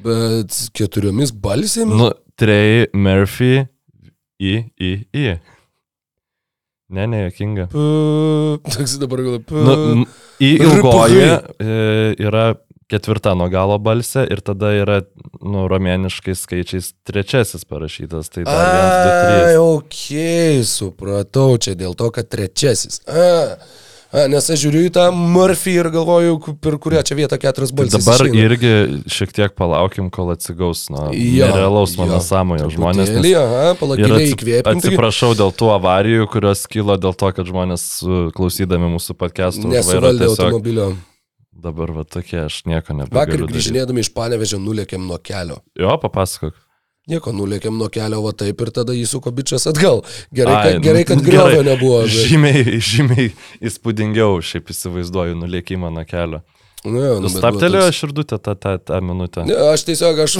[0.03, 1.95] Bet keturiomis balsėmis?
[1.99, 2.09] Nu,
[2.39, 3.63] Trey Murphy
[4.41, 5.25] į, į, į.
[6.93, 7.67] Ne, ne, jokinga.
[7.73, 9.39] Toks dabar gal.
[9.47, 10.03] P- Nu,
[10.43, 11.77] į ilgoji e,
[12.21, 12.51] yra
[12.91, 14.99] ketvirta nuo galo balsė ir tada yra,
[15.41, 18.29] nu, romėniškais skaičiais trečiasis parašytas.
[18.33, 19.57] Tai dar vienas, du, trys.
[19.63, 22.99] ok, supratau, čia dėl to, kad trečiasis.
[23.07, 23.57] A, a,
[24.13, 28.03] nes aš žiūriu į tą Murphy ir galvoju, per kurią čia vietą keturias Tai balsas.
[28.05, 28.43] dabar išeina.
[28.45, 28.73] irgi
[29.09, 33.09] šiek tiek palaukim, kol atsigaus nuo Jo, nerealaus jo, mano sąmojo žmonės.
[33.09, 33.25] Ir
[33.79, 34.75] palakėlė atsi- įkvėpinti.
[34.77, 37.87] atsiprašau dėl tų avarijų, kurios kilo dėl to, kad žmonės
[38.37, 40.93] klausydami mūsų podcastų Nesuvaldė automobilio.
[41.53, 43.47] dabar va tokie, aš nieko Vakar nebegaliu.
[43.47, 43.53] daryti.
[43.53, 45.57] grįžinėdami iš panevežio nulėkėm nuo kelio.
[45.79, 46.53] Jo, papasakok.
[47.03, 50.05] Nieko, nulėkėm nuo kelio, va taip ir tada įsuko bičias atgal.
[50.31, 51.97] Gerai, Ai, kad, gerai, kad nu, griovio nebuvo.
[52.05, 52.13] Bet...
[52.29, 53.25] Žymiai, žymiai
[53.59, 56.39] įspūdingiau, šiaip įsivaizduoju, nulėkimą nuo kelio.
[56.83, 59.45] Nu, nu, Staptelėjo toks- širdutę tą, tą, tą minutę.
[59.47, 60.33] Ne, Aš tiesiog, aš,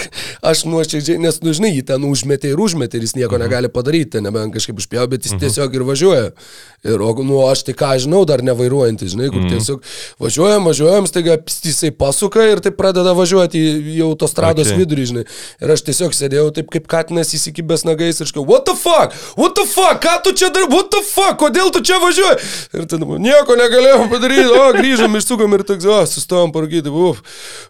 [0.50, 4.20] aš nuoširdžiai, nes, nu, žinai, jį ten užmetė ir užmetė ir jis nieko negali padaryti,
[4.22, 6.28] nebent kažkaip užpjau, bet jis tiesiog ir važiuoja.
[6.86, 9.82] Ir, nu, aš tai ką žinau, dar nevairuojantis, žinai, kur tiesiog
[10.22, 11.34] važiuojam, važiuojam, staiga
[11.66, 14.78] jisai pasuka ir taip pradeda važiuoti į, autostrados Okay.
[14.84, 15.24] vidurį, žinai.
[15.64, 19.56] Ir aš tiesiog sėdėjau taip kaip katinas įsikibęs nagais ir škau, what the fuck, what
[19.58, 22.38] the fuck, ką tu čia darai, what the fuck, kodėl tu čia važiuoji?
[22.78, 27.22] Ir tada nieko negalėjom padaryti, o grįžom, išsukom ir toks, o, sustojom parūkyti, uf,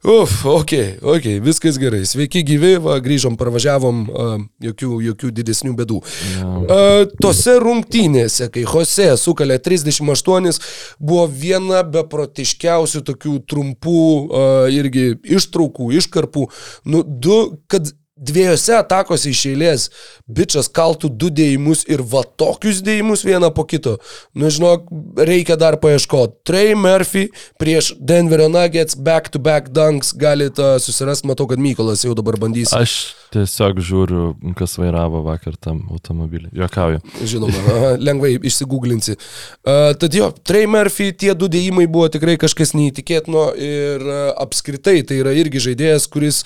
[0.05, 0.75] uf, ok,
[1.14, 6.01] ok, viskas gerai, sveiki gyvi, va, grįžom, parvažiavom, uh, jokių, jokių didesnių bėdų.
[6.03, 10.61] Uh, tose rungtynėse, kai Jose sukalė 38,
[10.99, 16.49] buvo viena beprotiškiausių tokių trumpų uh, irgi ištraukų, iškarpų,
[16.93, 17.41] nu, du,
[17.71, 19.89] kad dviejose atakose iš eilės
[20.29, 23.97] bičias kaltų du dėjimus ir va tokius dėjimus vieną po kito.
[24.37, 26.37] Nu, žinok, reikia dar paieškoti.
[26.49, 27.29] Trey Murphy
[27.61, 32.75] prieš Denverio Nuggets back-to-back dunks galite susirasti, matau, kad Mykolas jau dabar bandys.
[32.77, 34.25] Aš tiesiog žiūriu,
[34.59, 36.51] kas vairavo vakar tam automobilį.
[36.59, 37.03] Jokauju.
[37.29, 39.16] Žinoma, lengvai išsigūglinsi.
[39.19, 45.01] Uh, tad jo, Trey Murphy tie du dėjimai buvo tikrai kažkas neįtikėtino ir uh, apskritai
[45.09, 46.45] tai yra irgi žaidėjas, kuris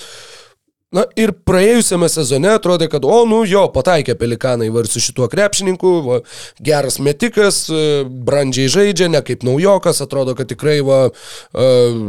[0.92, 5.92] Na ir praėjusiame sezone atrodė, kad, o, nu jo, pataikė pelikanai var su šituo krepšininku,
[6.04, 6.18] va,
[6.60, 12.02] geras metikas, e, brandžiai žaidžia, ne kaip naujokas, atrodo, kad tikrai va, uh,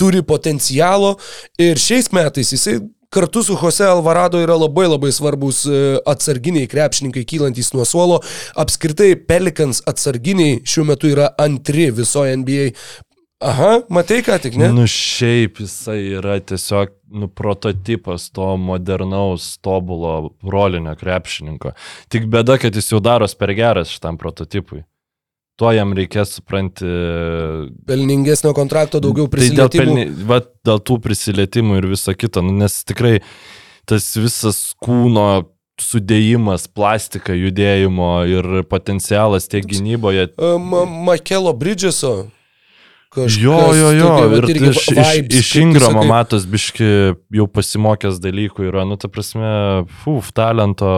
[0.00, 1.14] turi potencialo
[1.62, 2.80] ir šiais metais jisai
[3.12, 8.22] kartu su Jose Alvarado yra labai labai svarbus e, atsarginiai krepšininkai kylantis nuo suolo.
[8.56, 12.70] Apskritai Pelikans atsarginiai šiuo metu yra antri visoje NBA.
[13.42, 14.68] Aha, matai ką tik, ne?
[14.74, 21.74] Nu šiaip jisai yra tiesiog nu, prototipas to modernaus, tobulo rolinio krepšininko.
[22.12, 24.84] Tik bėda, kad jis jau daros per geras šitam prototipui.
[25.60, 26.86] Tuo jam reikės, supranti,
[27.86, 29.84] Pelningesnio kontrakto daugiau Tai dėl, prisilietimų.
[29.84, 33.18] pelni, va, dėl tų prisilietimų ir viso kito, nu, nes tikrai
[33.90, 35.26] tas visas kūno
[35.82, 40.30] sudėjimas, plastika judėjimo ir potencialas tiek gynyboje.
[40.30, 42.30] E, Ma Makelo Bridgeso.
[43.12, 46.08] Kažkas Jo, jo, jo, tokio, ir irgi iš, iš, vibes, iš tu Ingramo sakai.
[46.08, 46.86] matos biški
[47.36, 49.50] jau pasimokęs dalykų yra, nu, ta prasme,
[50.00, 50.88] fuf, talento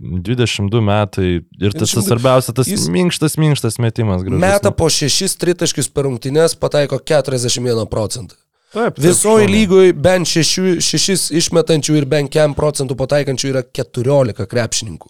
[0.00, 4.40] 22 metai ir tas, tas 22 svarbiausia, tas Jis- minkštas, minkštas metimas gražus.
[4.46, 8.38] Meta po šešis tritaškius per rungtynes, pataiko 41 procentą.
[8.76, 9.48] Taip, taip, šauniai.
[9.48, 15.08] lygoje bent šešių, šešis išmetančių ir bent kem procentų pataikančių yra 14 krepšininkų.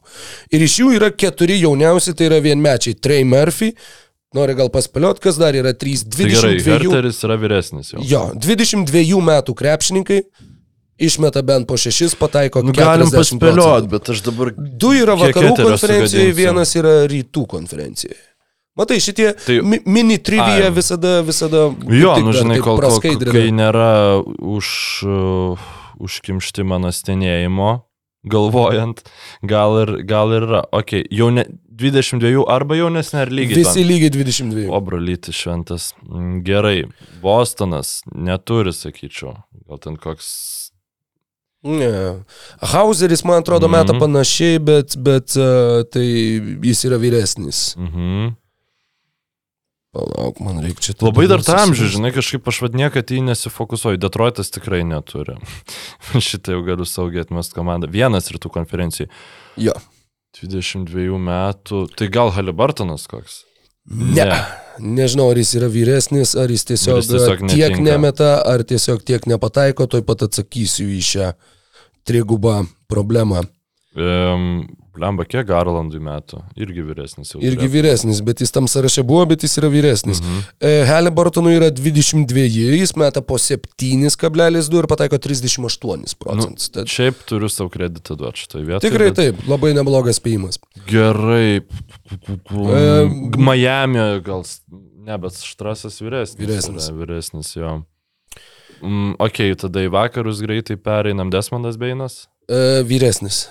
[0.55, 2.95] Ir iš jų yra keturi jauniausi, tai yra vienmečiai.
[3.01, 3.73] Trey Murphy,
[4.37, 6.77] nori gal paspėliot, kas dar yra 3, Tai gerai, 22.
[6.77, 8.05] Herteris yra vyresnis jau.
[8.05, 10.21] Jo, 22 metų krepšininkai.
[10.97, 14.55] Išmeta bent po šešis, pataiko Nu, galim 40 paspėliot, bet aš dabar...
[14.57, 18.17] Du yra vakarų konferencijoje, vienas yra rytų konferencijoje.
[18.77, 20.73] Matai, šitie Tai- mi mini trivija Ai.
[20.73, 21.67] visada, visada...
[21.89, 24.69] Jo, tik nu žinai, kol, kol kai nėra už,
[25.09, 25.69] uh,
[26.01, 27.71] užkimšti mano stenėjimo,
[28.27, 29.03] galvojant,
[29.43, 30.63] gal ir, gal ir yra.
[30.77, 31.45] Ok, jau ne,
[31.77, 33.61] 22 arba jaunesnė ar lygiai.
[33.63, 34.67] Visi lygiai 22.
[34.73, 35.91] O brolytis šventas.
[36.09, 36.79] Mm, Gerai,
[37.23, 39.37] Bostonas neturi, sakyčiau.
[39.69, 40.31] Gal ten koks...
[41.67, 42.23] Ne.
[42.63, 43.99] Hauseris, man atrodo, meta Mhm.
[44.01, 46.05] panašiai, bet, bet uh, tai
[46.63, 47.73] jis yra vyresnis.
[47.77, 48.35] Mhm.
[49.97, 50.95] Palauk, man reikia čia...
[51.07, 54.01] Labai dar tą amžių, žinai, kažkaip aš vad niekad į jį nesifokusuoju.
[54.03, 55.39] Detroitas tikrai neturi.
[56.29, 57.89] Šitą jau galiu saugiai atmest komandą.
[57.89, 59.09] Vienas rytų konferencijai.
[59.57, 59.73] Jo.
[60.37, 61.87] 22 metų.
[61.97, 63.41] Tai gal Halibartonas koks?
[63.89, 64.29] Ne.
[64.83, 67.85] Nežinau, ar jis yra vyresnis, ar jis tiesiog, Ar jis tiesiog tiek netinka.
[67.87, 71.29] nemeta, ar tiesiog tiek nepataiko, toj pat atsakysiu į šią.
[72.07, 73.47] trigubą problemą.
[73.97, 74.67] Um,
[74.97, 76.39] Lemba, kiek Garlandui metų?
[76.57, 77.41] Irgi vyresnis jau.
[77.45, 80.23] Irgi vyresnis, bet jis tam sąraše buvo, bet jis yra vyresnis.
[80.25, 80.39] Mhm.
[80.89, 82.47] Halliburtonui yra 22,
[82.81, 86.71] jis meta po 7,2 ir pataiko 38 procentus.
[86.73, 88.87] Nu, Šiaip turiu savo kreditą duoti šitoje vietoje.
[88.89, 90.57] Tikrai bet- taip, labai neblogas spėjimas.
[90.89, 91.61] Gerai.
[91.61, 92.81] E,
[93.37, 94.45] Miami gal,
[95.05, 96.41] ne, bet Štrasas vyresnis.
[96.41, 96.89] Vyresnis.
[96.89, 97.75] Yra, vyresnis jo.
[98.81, 102.27] Mm, ok, tada į vakarus greitai pereinam Desmondas Beinas.
[102.49, 103.45] E, vyresnis.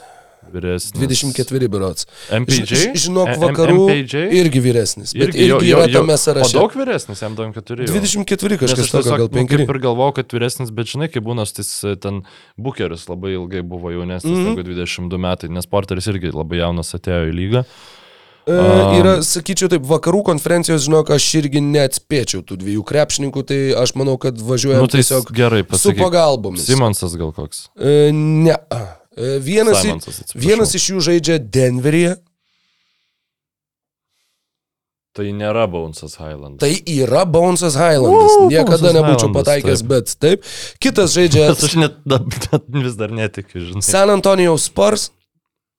[0.53, 0.93] Vyresnis.
[0.93, 2.05] 24 berots.
[2.31, 2.93] MPJ?
[3.05, 4.25] Žinok, vakarų MPJ?
[4.39, 5.13] irgi vyresnis.
[5.17, 6.53] Bet irgi, jo- irgi jo- yra tame sąraše.
[6.53, 7.87] daug vyresnis, jam 24.
[7.87, 7.93] jau.
[7.95, 9.75] 24 Nes kažkas tokio, gal nu, kaip 5.
[9.75, 12.23] ir galvojau, kad vyresnis, bet žinai, kai būna tas e, ten
[12.57, 14.45] bukeris labai ilgai buvo jaunesnis mm.
[14.45, 14.55] -hmm.
[14.55, 17.65] negu 22 metai, nes porteris irgi labai jaunas atėjo į lygą.
[18.45, 18.53] E,
[18.99, 24.19] yra, sakyčiau, taip, vakarų konferencijos, žinok, aš irgi neatspėčiau tų dviejų krepšininkų, tai aš manau,
[24.21, 26.03] kad važiuojam Nu, tai tiesiog gerai su pasakyk.
[26.03, 26.67] pagalbomis.
[26.67, 27.69] Simonsas gal koks.
[27.73, 28.53] E, ne.
[29.15, 30.41] E, Vienas, Simonsas, atsiprašau.
[30.49, 32.15] vienas iš jų žaidžia Denveryje,
[35.15, 36.57] Tai nėra Bonesas Highland.
[36.59, 38.33] tai yra Bonesas Highlandas.
[38.35, 39.87] U, Niekada Bonesas nebūčiau Highlandas, pataikęs, taip.
[39.93, 40.49] bet taip.
[40.83, 43.83] Kitas žaidžia Bet aš net, net vis dar netikiu, žinai.
[43.87, 45.05] San Antonijaus Spurs,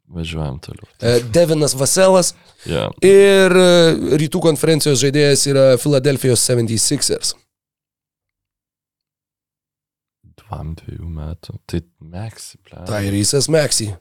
[0.08, 0.88] Važiuojam toliau.
[1.02, 2.32] e, Devinas Vaselas
[2.66, 2.90] Yeah.
[3.04, 7.34] ir e, rytų konferencijos žaidėjas yra Philadelphijos 76ers.
[10.46, 11.60] Dvam dviejų metų.
[11.66, 12.82] Tai Meksi, ple.
[12.88, 13.92] Tyrysas Maxi.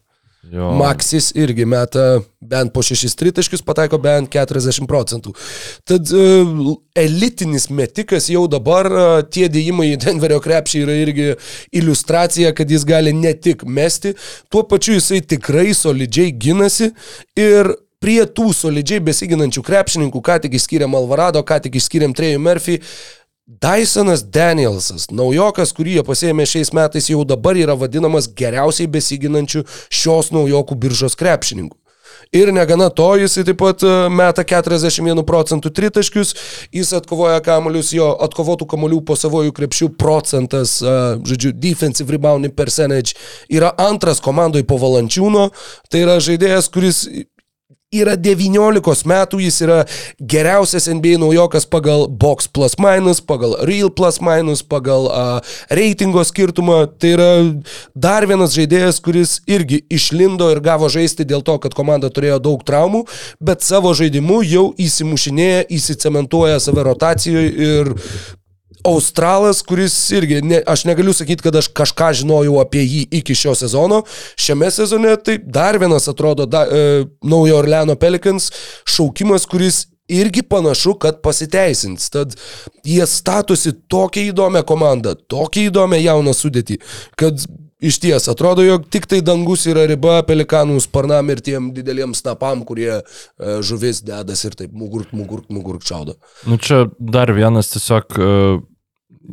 [0.54, 0.70] Jo.
[0.78, 5.34] Maxis irgi meta bent po 6 tritaškius, pataiko bent 40 procentų.
[5.90, 11.32] Tad uh, elitinis metikas jau dabar, uh, tie dėjimai į Denverio krepšį yra irgi
[11.74, 14.14] iliustracija, kad jis gali ne tik mesti,
[14.54, 16.92] tuo pačiu jisai tikrai solidžiai ginasi
[17.42, 17.74] ir
[18.04, 22.82] prie tų solidžiai besiginančių krepšininkų, ką tik išskyrėm Alvarado, ką tik išskyrėm Trejų Murphy,
[23.46, 29.62] Dysonas Danielsas, naujokas, kurį jie pasėmė šiais metais, jau dabar yra vadinamas geriausiai besiginančiu
[29.94, 31.78] šios naujokų biržos krepšininku.
[32.34, 36.34] Ir negana to, jisai taip pat e, meta 41 procentų tritaškius,
[36.74, 40.96] jis atkovoja kamuolius, jo atkovotų kamuolių po savojų krepšių procentas, e,
[41.30, 43.14] žodžiu, defensive rebounding percentage
[43.54, 45.52] yra antras komandai po valančiūno,
[45.94, 47.06] tai yra žaidėjas, kuris
[48.02, 49.80] yra 19 metų, jis yra
[50.20, 56.86] geriausias NBA naujokas pagal box plus minus, pagal real plus minus, pagal uh, reitingo skirtumą.
[57.00, 57.32] Tai yra
[57.96, 62.64] dar vienas žaidėjas, kuris irgi išlindo ir gavo žaisti dėl to, kad komanda turėjo daug
[62.66, 63.06] traumų,
[63.44, 67.96] bet savo žaidimu jau įsimušinėja, įsicementuoja save rotacijoje ir
[68.86, 73.56] Australas, kuris irgi, ne, aš negaliu sakyti, kad aš kažką žinojau apie jį iki šio
[73.58, 74.04] sezono.
[74.38, 78.52] Šiame sezone tai dar vienas atrodo da, e, naujo Orleano Pelicans
[78.86, 82.10] šaukimas, kuris irgi panašu, kad pasiteisins.
[82.14, 82.36] Tad
[82.86, 86.78] jie statosi tokią įdomią komandą, tokią įdomią jauną sudėtį,
[87.18, 87.48] kad
[87.86, 92.64] iš ties atrodo, jog tik tai dangus yra riba pelikanų sparnam ir tiem dideliems snapam,
[92.68, 93.02] kurie e,
[93.66, 96.18] žuvis dedas ir taip mugurk, mugurk, mugurk čiaudo.
[96.48, 98.64] Nu čia dar vienas tiesiog uh,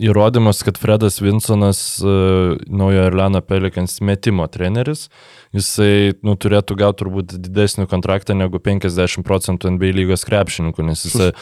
[0.01, 5.09] įrodymas, kad Fredas Vinsonas, uh, naujo Erlano Pelikans metimo treneris,
[5.57, 11.32] jisai nu, turėtų gauti turbūt didesnį kontraktą negu 50 procentų NBA lygos krepšininkų, nes jisai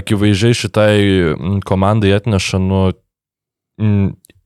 [0.00, 0.94] akivaizdžiai šitai
[1.68, 2.82] komandai atneša, nu,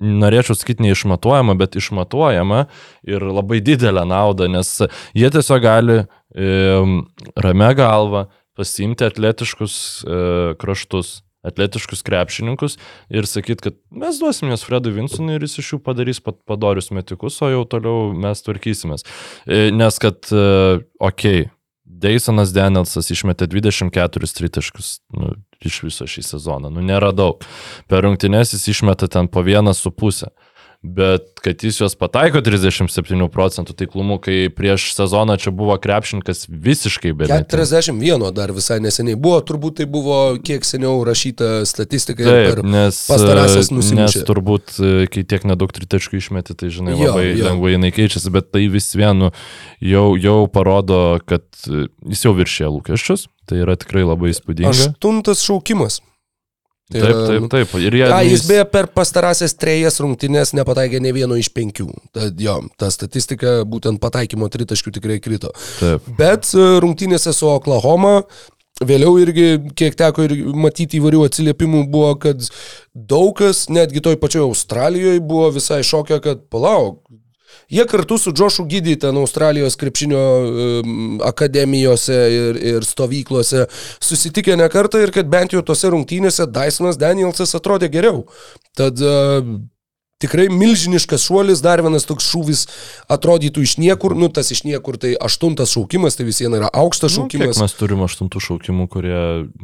[0.02, 2.66] norėčiau sakyti neišmatuojama, bet išmatuojama
[3.08, 4.74] ir labai didelę naudą, nes
[5.16, 6.06] jie tiesiog gali e,
[7.46, 8.26] ramę galvą
[8.58, 10.16] pasiimti atletiškus e,
[10.60, 12.78] kraštus, atletiškus krepšininkus
[13.10, 17.40] ir sakyti, kad mes duosim jas Fredui Vinsonui ir jis iš jų padarys padorius metikus,
[17.42, 19.06] o jau toliau mes tvarkysimės.
[19.46, 21.50] E, nes kad, okei, okay,
[22.02, 26.70] Deisonas Danielsas išmetė 24 tritaškus nu, iš viso šį sezoną.
[26.72, 27.44] Nu, nėra daug.
[27.90, 30.32] Per rungtynes jis išmeta ten po vieną su pusę.
[30.82, 37.12] Bet kad jis juos pataiko 37 procentų taiklumu, kai prieš sezoną čia buvo krepšininkas visiškai
[37.14, 42.50] be 41 dar visai neseniai buvo, turbūt tai buvo kiek seniau rašyta statistika ir Taip,
[42.50, 44.02] per nes, pastarąsias e, nusimušė.
[44.18, 47.46] nes turbūt, e, kai tiek nedaug tritaškų išmeti, tai žinai, Jo, labai jo.
[47.46, 49.30] lengvai jinai keičiasi, bet tai vis vienu
[49.78, 54.74] jau, jau parodo, kad e, jis jau viršė lūkesčius, tai yra tikrai labai įspūdinga.
[54.74, 56.02] Aštuntas šaukimas.
[56.92, 57.74] Tai Taip, yra, taip, nu, taip.
[57.80, 61.88] Ir jie, A, jis beje per pastarąsias trejas rungtynės nepataikė ne vieno iš penkių.
[62.14, 65.52] Tad jo, ta statistika būtent pataikymo tritaškių tikrai krito.
[65.80, 66.10] Taip.
[66.18, 68.20] Bet e, rungtynėse su Oklahoma
[68.82, 69.46] Vėliau irgi,
[69.78, 72.40] kiek teko ir matyti įvairių atsiliepimų, buvo, kad
[72.94, 77.02] daug kas, netgi toj pačioj Australijoje, buvo visai šokę, kad palauk.
[77.72, 80.22] Jie kartu su Džošu Gydį ten Australijos krepšinio
[81.24, 83.66] akademijose ir, ir stovyklose
[83.96, 88.26] susitikė ne kartą ir kad bent jau tose rungtynėse Dysonas Danielsas atrodė geriau.
[88.76, 89.40] Tad uh,
[90.22, 92.62] tikrai milžiniškas šuolis, dar vienas toks šūvis
[93.12, 97.16] atrodytų iš niekur, nu tas iš niekur tai aštuntas šaukimas, tai vis viena yra aukštas
[97.16, 97.60] Nu, šaukimas.
[97.62, 99.18] mes turime aštuntų šaukimų, kurie,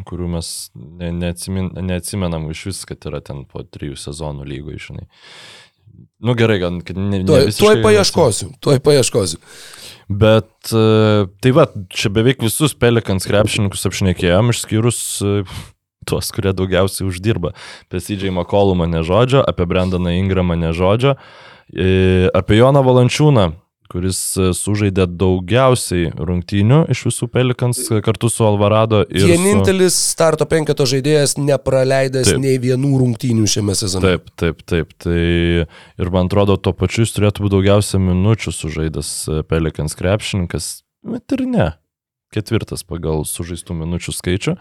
[0.09, 5.09] kurių mes ne, neatsimin, neatsimenam iš vis, kad yra ten po trijų sezonų lygoje, žinai.
[6.19, 9.39] Nu gerai, gal kad ne, ne Tuoj, tuoj paieškosiu, tuoj paieškosiu.
[10.09, 15.35] Bet e, tai va, čia beveik visus pelikans krepšininkus apšnekėjom, išskyrus e,
[16.09, 17.53] tuos, kurie daugiausiai uždirba.
[17.87, 21.19] Apie CJ McCollumą ne žodžio, apie Brendaną Ingramą ne žodžio,
[21.71, 23.51] e, apie Joną Valančiūną,
[23.93, 30.47] kuris e, sužaidė daugiausiai rungtynių iš visų pelikans e, kartu su Alvarado ir Vienintelis starto
[30.49, 32.43] penketo žaidėjas nepraleidęs Taip.
[32.45, 33.87] nei vienų rungtynių šiame su...
[33.87, 34.13] sezone.
[34.13, 34.95] Taip, taip, taip.
[35.01, 40.71] Tai ir man atrodo, tuo pačiu jis turėtų būti daugiausia minučių sužaidęs e, pelikans krepšininkas,
[41.09, 41.73] bet ir ne.
[42.35, 44.59] Ketvirtas pagal sužaistų minučių skaičių.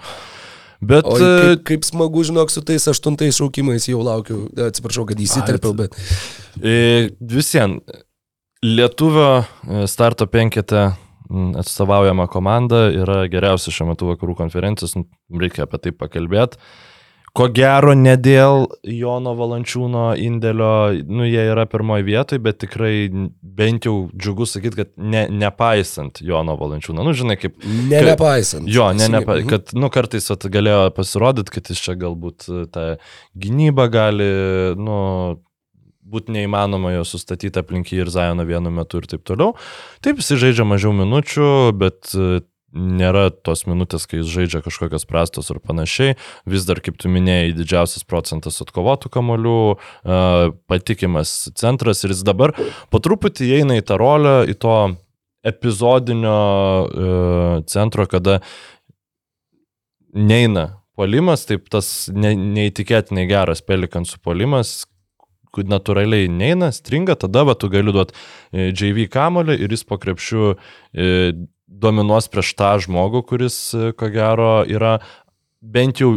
[0.88, 4.46] Bet O e, kaip, kaip smagu, žinok, su tais aštuntais šaukimais jau laukiu.
[4.70, 5.98] Atsiprašau, kad įsiterpiau, bet...
[6.58, 7.82] Visien,
[8.64, 10.90] lietuvio e, starto penkete
[11.30, 15.08] m, atstovaujama komanda yra geriausia šiuo metu vakarų konferencijos, nu,
[15.42, 16.60] reikia apie tai pakalbėti.
[17.38, 20.70] Ko gero, ne dėl Jono Valančiūno indėlio,
[21.06, 26.56] nu jie yra pirmoji vietoje, bet tikrai bent jau džiugu sakyti, kad ne, nepaisant Jono
[26.58, 28.66] Valančiūno, nu žinai, kaip Ne, Ka- nepaisant.
[28.74, 29.48] Jo, ne, ne, Mhm.
[29.52, 32.88] kad, nu, kartais vat, galėjo pasirodyti, kad jis čia galbūt e, tą
[33.38, 34.32] gynybą gali,
[34.82, 34.98] nu,
[36.08, 39.56] būti neįmanoma jo sustatyti aplink jį ir Zajoną vienu metu ir taip toliau.
[40.06, 42.42] Taip, jis žaidžia mažiau minučių, bet e,
[42.78, 46.16] nėra tos minutės, kai jis žaidžia kažkokios prastos ar panašiai.
[46.50, 50.22] Vis dar, kaip tu minėjai, didžiausias procentas atkovotų kamolių, e,
[50.72, 52.56] patikimas centras ir jis dabar
[52.92, 54.80] po truputį įeina į tą rolę, į to
[55.48, 56.36] epizodinio
[56.88, 57.14] e,
[57.72, 58.42] centro, kada
[60.18, 64.82] neina polimas, taip tas ne, neįtikėtinai geras pelikansų polimas,
[65.56, 68.14] natūraliai neina, stringa, tada va, tu gali duoti
[68.52, 71.32] JV kamolį ir jis po krepšių e,
[71.68, 74.98] dominuos prieš tą žmogų, kuris, e, ko gero, yra
[75.62, 76.12] bent jau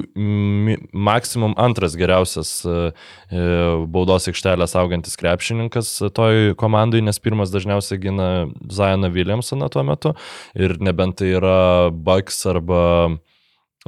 [0.93, 2.77] maksimum antras geriausias e,
[3.33, 3.41] e,
[3.91, 8.29] baudos aikštelės augantis krepšininkas toj komandai, nes pirmas dažniausiai gina
[8.71, 10.15] Zajaną Williamsoną tuo metu.
[10.55, 12.83] Ir nebent tai yra Bucks arba,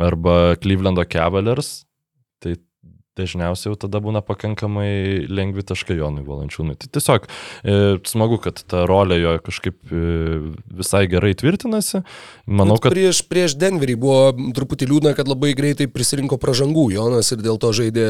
[0.00, 1.82] arba Clevelando Cavaliers,
[3.18, 6.76] dažniausiai jau tada būna pakankamai lengvi taškai Jonui Valančiūnui.
[6.80, 7.76] Tai tiesiog e,
[8.08, 10.02] smagu, kad ta rolė jo kažkaip e,
[10.80, 12.02] visai gerai tvirtinasi.
[12.48, 17.42] Manau, kad prieš, prieš Denverį buvo truputį liūdna, kad labai greitai prisirinko pražangų Jonas ir
[17.44, 18.08] dėl to žaidė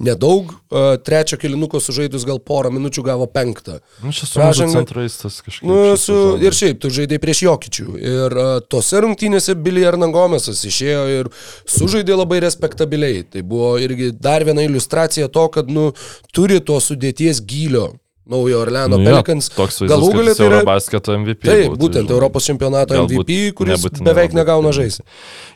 [0.00, 0.54] nedaug.
[0.72, 3.78] E, Trečio kilinuko sužaidus gal porą minučių gavo penktą.
[4.02, 5.68] nu, čia su pražanga- centrais tas kažkaip.
[5.68, 7.86] Nu, su, ir šiaip, tu žaidai prieš Jokičių.
[7.98, 11.30] Ir uh, tose rungtynėse Billy Ernangomesas išėjo ir
[11.68, 13.24] sužaidė labai respektabiliai.
[13.32, 15.90] Tai buvo irgi dar viena iliustracija to, kad, nu,
[16.34, 17.88] turi to sudėties gylio
[18.28, 19.48] naujo Orleano Nu Pelikans.
[19.56, 20.58] Galų galia tai yra...
[20.60, 21.46] Eurobasketo MVP.
[21.48, 22.16] Taip, būtų, būtent žinai.
[22.18, 25.06] Europos čempionato Galbūt MVP, kuris nebūtinai beveik labai negauna žaisti.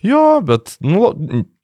[0.09, 1.12] Jo, bet nu,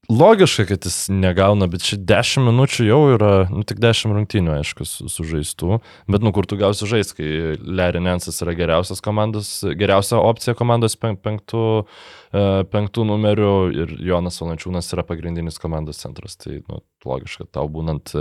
[0.08, 4.86] logiška, kad jis negauna, bet čia 10 minučių jau yra, nu tik 10 rungtynių, aišku,
[4.88, 5.80] su- sužaistų.
[6.08, 7.28] Bet nu kur tu gausi žaisti, kai
[7.60, 11.84] Larry Nensas yra geriausias komandos, geriausia opcija komandos pen, penktų,
[12.32, 16.36] e, penktų numerių ir Jonas Valančiūnas yra pagrindinis komandos centras.
[16.40, 18.16] Tai nu, logiška, tau būnant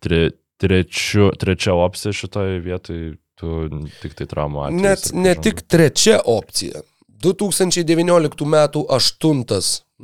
[0.00, 0.30] tre,
[0.60, 3.68] trečiu, trečia opcija šitoje vietoje, tu
[4.00, 4.80] tik tai traumų atveju.
[4.88, 6.80] Net ne tik trečia opcija.
[7.22, 8.56] 2019 m.
[8.88, 9.44] 8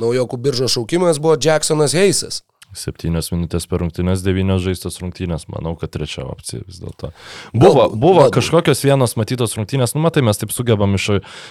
[0.00, 2.42] naujokų biržos šaukimas buvo Jacksonas Heisas.
[2.72, 7.10] Septynios minutės per rungtynės, devynios žaistos rungtynės, manau, kad trečia opcija vis dėlto.
[7.52, 8.36] Buvo, Galbūt, buvo galbūt.
[8.38, 11.10] kažkokios vienos matytos rungtynės, nu matai, mes taip sugebam iš,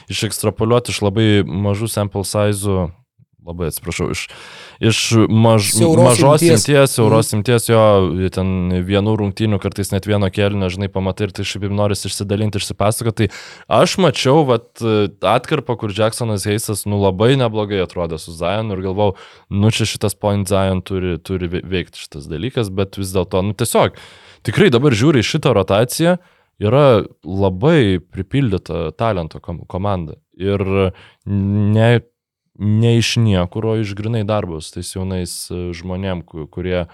[0.09, 2.88] išekstrapoliuoti iš labai mažų sample size,
[3.46, 4.28] labai atsiprašau, iš,
[4.86, 4.98] iš
[5.30, 6.66] maž, Siauros mažos imties.
[6.94, 7.82] siauros imties, jo,
[8.36, 8.52] ten
[8.86, 13.30] vienų rungtynių, kartais net vieno kelnio, žinai, pamatai ir tai šiaip noris išsidalinti, išsipasakoti.
[13.32, 14.84] Tai aš mačiau, vat,
[15.26, 19.16] atkarpą, kur Jacksonas Heisas, nu labai neblogai atrodė su Zion ir galvau,
[19.50, 23.58] nu čia šitas point Zion turi, turi ve- veikti šitas dalykas, bet vis dėlto, nu
[23.58, 23.98] tiesiog,
[24.46, 26.20] tikrai dabar žiūri šitą rotaciją,
[26.62, 30.20] yra labai pripildyta talento kom komanda.
[30.38, 30.62] Ir
[31.26, 31.89] ne,
[32.62, 36.86] ne iš niekur, o iš grinai darbus, tais jaunais e, žmonėm, ku- kurie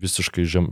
[0.00, 0.68] visiškai žem,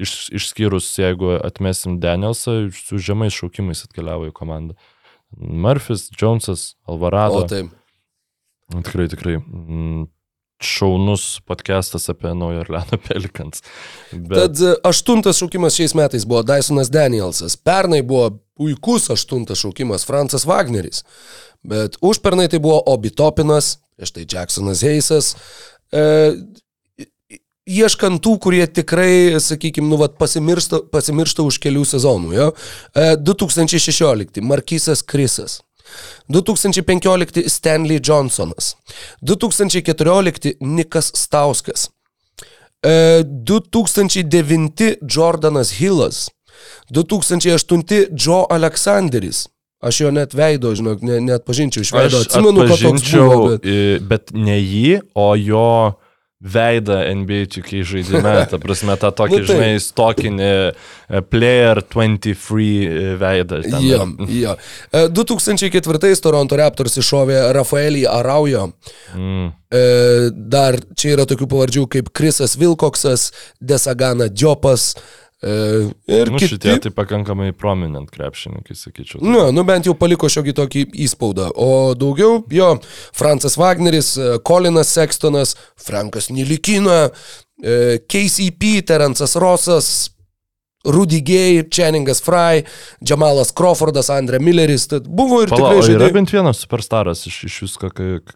[0.00, 4.74] iš, išskyrus, jeigu atmesim Danielsą, su žemais šaukimais atkeliavo į komandą.
[5.36, 7.44] Murphys, Jonesas, Alvarado.
[7.44, 7.68] O taip.
[8.70, 9.36] Tikrai, tikrai.
[9.38, 10.08] mm,
[10.60, 13.62] Šaunus podcastas apie Naują Orleano Pelikans.
[14.12, 17.56] Bet Tad e, aštuntas šaukimas šiais metais buvo Dysonas Danielsas.
[17.56, 18.26] Pernai buvo
[18.60, 21.04] puikus aštuntas šaukimas Francas Wagneris.
[21.64, 25.34] Bet užpernai tai buvo Obi Topinas, prieš tai Jacksonas Heisas.
[25.92, 26.02] E,
[27.70, 32.34] ieškant tų, kurie tikrai, sakykime, nu, vat, pasimiršta, pasimiršta už kelių sezonų.
[32.36, 32.50] Jo?
[32.92, 35.60] E, 2016 Markysas Krisas.
[36.30, 38.74] 2015 Stanley Johnsonas.
[39.26, 41.88] 2014 Nikas Stauskas.
[42.84, 46.28] E, 2009 Jordanas Hillas.
[46.90, 49.46] 2008 Joe Aleksanderis.
[49.80, 52.20] Aš jo net veido, žinok, ne, net pažinčiau iš veido.
[52.20, 53.48] Aš Atsimenu, kad toks buvo.
[53.56, 53.68] Bet...
[54.10, 55.68] bet ne jį, o jo
[56.40, 58.32] veidą NBA čiukiai žaidime.
[58.48, 59.50] Ta prasme, tą tokį, Nu, taip.
[59.56, 63.60] žinai, stokinį e, Player 23 veidą.
[63.66, 63.84] ten.
[63.84, 64.54] Jo, jo.
[64.92, 68.70] E, 2004 Toronto Raptors iššovė Rafaelį Araujo.
[69.16, 69.50] Mm.
[69.70, 69.84] E,
[70.32, 73.30] Dar čia yra tokių pavardžių kaip Krisas Vilkoksas,
[73.60, 75.00] Desagana Diopas e,
[75.42, 76.48] ir Nu, kiti.
[76.54, 79.22] šitie tai pakankamai prominent krepšininkai, sakyčiau.
[79.24, 81.48] Nu, nu, bent jau paliko šiokį tokį įspaudą.
[81.56, 82.74] O daugiau, jo,
[83.16, 87.08] Francas Wagneris, e, Kolinas Sextonas, Frankas Nilikina,
[87.62, 90.10] e, KCP, Terencas Rosas,
[90.84, 92.62] Rudy Gay, Channingas Fry,
[93.04, 94.86] Jamalas Crawfordas, Andre Milleris.
[94.88, 96.12] Tad buvo ir Pala, tikrai o yra žaidėjai.
[96.14, 97.90] bent vienas superstaras iš, iš visko,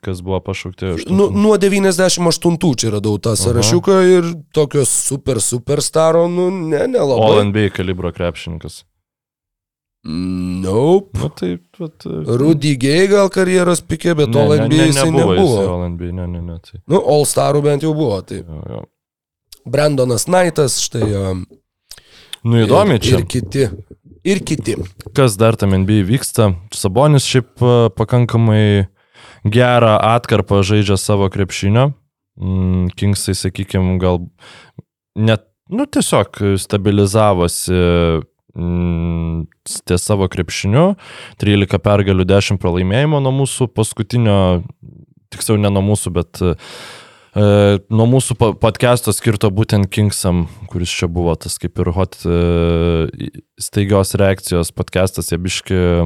[0.05, 0.91] kas buvo pašaukti.
[1.09, 7.47] Nu, nuo 98 čia radau tą sąrašiuką ir tokio super superstaro, nu, ne, nelabai.
[7.49, 8.83] NBA kalibro krepšininkas.
[10.05, 11.17] Nope.
[11.19, 15.35] Nu, tai, bet, Rudy Gay gal karjeros pikė, bet All NBA jisai nebuvo.
[15.39, 16.59] jisai All NBA, ne, ne, ne.
[16.61, 18.21] Tai, Nu, All Starų bent jau buvo.
[18.21, 18.83] Tai jo, jo.
[19.65, 21.09] Brandonas Knightas, štai.
[21.17, 21.47] um,
[22.45, 23.19] Nu, įdomi ir, čia.
[23.19, 23.69] Ir kiti.
[24.25, 24.77] Ir kiti.
[25.17, 26.53] kas dar tam NBA vyksta.
[26.73, 28.87] Sabonis šiaip e, pakankamai
[29.45, 31.93] gerą atkarpą žaidžia savo krepšinio.
[32.41, 34.25] Mm, Kingsai, sakykime, gal
[35.15, 37.77] net, nu tiesiog stabilizavosi
[38.57, 39.45] mm,
[39.87, 40.95] ties savo krepšiniu.
[41.41, 44.37] 13 pergalių, 10 pralaimėjimo nuo mūsų paskutinio,
[45.33, 46.57] tiksliau ne nuo mūsų, bet e,
[47.35, 53.39] nuo mūsų po- podcast'o skirto būtent Kingsam, kuris čia buvo tas kaip ir hot e,
[53.59, 56.05] staigios reakcijos podcast'as, jie biški e,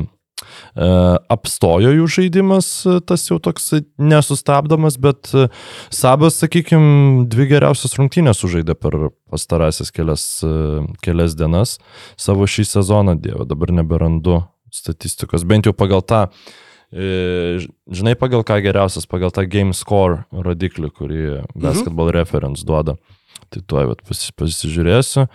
[1.29, 5.49] apstojo jų žaidimas, e, tas jau toks nesustabdomas, bet e,
[5.93, 8.97] Sabas, sakykime, dvi geriausias rungtynės sužaidė per
[9.29, 11.77] pastarąsias kelias, e, kelias dienas
[12.17, 14.41] savo šį sezoną, dieve, dabar neberandu
[14.73, 20.89] statistikos, bent jau pagal tą E, Žinai, pagal ką geriausias, pagal tą game score rodiklį,
[20.89, 21.23] kurį
[21.53, 22.97] basketball reference duoda.
[23.53, 25.27] Tai tuoj pasi, pasižiūrėsiu.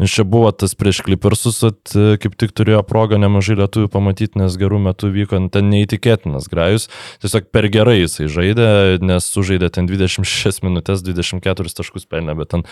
[0.00, 4.40] Ir čia buvo tas prieš klipersus, at, e, kaip tik turėjo progą nemažai lietuvių pamatyti,
[4.40, 6.88] nes gerų metų vyko ten neįtikėtinas grajus.
[7.22, 12.64] Tiesiog per gerai jisai žaidė, nes sužaidė ten 26 minutės, 24 taškus pelnė, bet ten,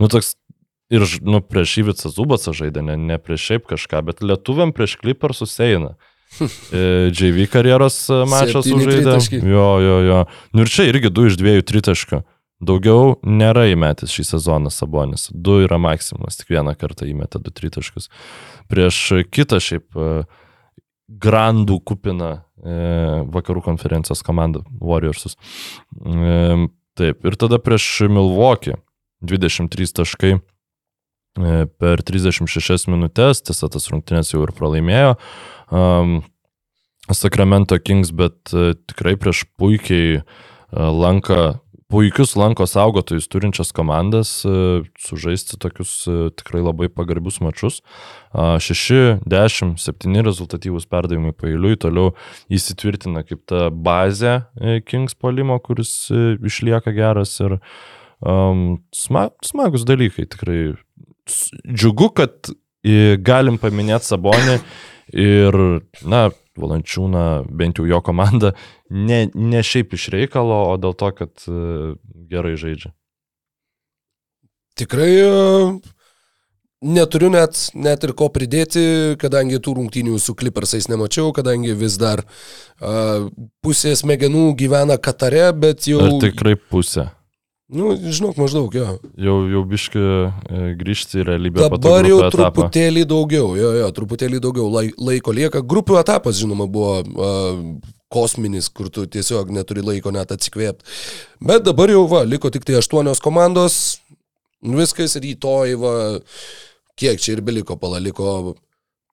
[0.00, 0.36] nu toks
[0.94, 5.58] ir, nu, prieš Įvicą Zubacą žaidė, ne, ne prieš šiaip kažką, bet lietuviam prieš klipersus
[5.66, 5.96] eina.
[5.96, 6.15] E,
[7.16, 9.42] JV karjeros e, mačas tritaškiai.
[9.50, 10.22] Jo, jo, jo.
[10.56, 12.22] Nu ir čia irgi 2 iš 2 tritaškių.
[12.66, 15.28] Daugiau nėra įmetęs šį sezoną Sabonis.
[15.34, 18.08] 2 yra maksimumas, tik vieną kartą įmetė 2 tritaškius.
[18.72, 20.24] Prieš kitą šiaip e,
[21.06, 22.40] grandų kupiną e,
[23.34, 25.36] vakarų konferencijos komandą Warriorsus.
[26.00, 26.66] E,
[26.98, 28.76] taip, ir tada prieš Milwaukee
[29.26, 30.40] 23 taškai e,
[31.78, 35.14] per 36 minutės, tiesa, tas rungtynės jau ir pralaimėjo.
[35.70, 36.20] Um,
[37.12, 40.22] Sacramento Kings, bet e, tikrai prieš puikiai e,
[40.74, 41.60] lanka,
[41.92, 47.78] puikius lanko saugotojus turinčias komandas e, sužaisti tokius e, tikrai labai pagarbius mačius.
[48.34, 52.16] 6, 10, 7 rezultatyvūs perdavimai pailiui, toliau
[52.52, 57.60] įsitvirtina kaip ta bazė e, Kings polimo, kuris e, išlieka geras ir
[58.18, 60.60] um, sma, smagus dalykai tikrai.
[61.26, 62.52] Džiugu, kad
[63.26, 64.60] galim paminėti Sabonį
[65.12, 65.58] ir,
[66.02, 68.54] na, Valančiūną, bent jau jo komanda,
[68.90, 71.96] ne, ne šiaip iš reikalo, o dėl to, kad e,
[72.30, 72.94] gerai žaidžia.
[74.76, 75.34] Tikrai e,
[76.84, 82.22] neturiu net, net ir ko pridėti, kadangi tų rungtynių su Clippersais nemačiau, kadangi vis dar
[82.24, 83.28] uh,
[83.64, 86.02] pusė smegenų gyvena Katare, bet jau...
[86.04, 87.08] Ar tikrai pusė?
[87.66, 88.92] Nu, žinok, maždaug, jo.
[89.18, 91.64] Jau, jau biški e, grįžti į realybę.
[91.64, 92.30] Dabar jau etapą.
[92.36, 95.64] truputėlį daugiau, jo, jo, truputėlį daugiau lai, laiko lieka.
[95.66, 97.58] Grupių etapas, žinoma, buvo uh,
[98.12, 100.86] kosminis, kur tu tiesiog neturi laiko net atsikvėpti.
[101.42, 103.80] Bet dabar jau, va, liko tik tai aštuonios komandos,
[104.62, 105.96] viskas rytoj, va,
[106.94, 108.54] kiek čia ir beliko, palaliko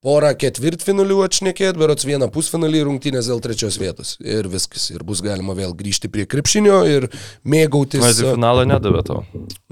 [0.04, 4.16] porą ketvirtfinalių atšnekėt, berots vieną pusfinalį rungtynės dėl trečios vietos.
[4.20, 4.90] Ir viskas.
[4.92, 7.08] Ir bus galima vėl grįžti prie krepšinio ir
[7.48, 8.04] mėgautis.
[8.04, 9.22] Na, į finalą nedavė tau.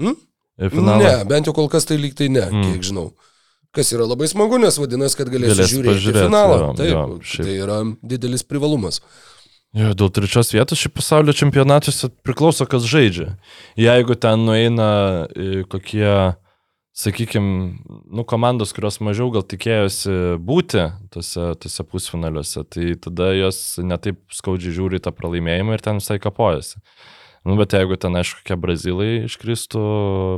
[0.00, 0.16] Hmm?
[0.62, 1.02] Finalą.
[1.02, 2.64] Ne, bent jau kol kas tai lyg tai ne, Mm.
[2.72, 3.10] kiek žinau.
[3.72, 6.56] Kas yra labai smagu, nes vadinasi, kad galėsi Galėsi žiūrėti pažiūrėti, finalą.
[6.60, 7.46] jo, Taip, jo, šiaip.
[7.46, 8.98] tai yra didelis privalumas.
[9.72, 13.30] Jo, dėl trečios vietos šį pasaulio čempionatuose priklauso, kas žaidžia.
[13.80, 14.90] Jeigu ten nueina
[15.32, 16.04] e, kokie,
[16.92, 17.78] sakykime,
[18.12, 20.84] nu, komandos, kurios mažiau gal tikėjosi būti
[21.14, 26.82] tose, tose pusfinaliuose, tai tada jos netaip skaudžiai žiūri tą pralaimėjimą ir ten visai kapojasi.
[27.42, 29.80] Nu, bet jeigu ten, aišku, kokie brazilai iškristų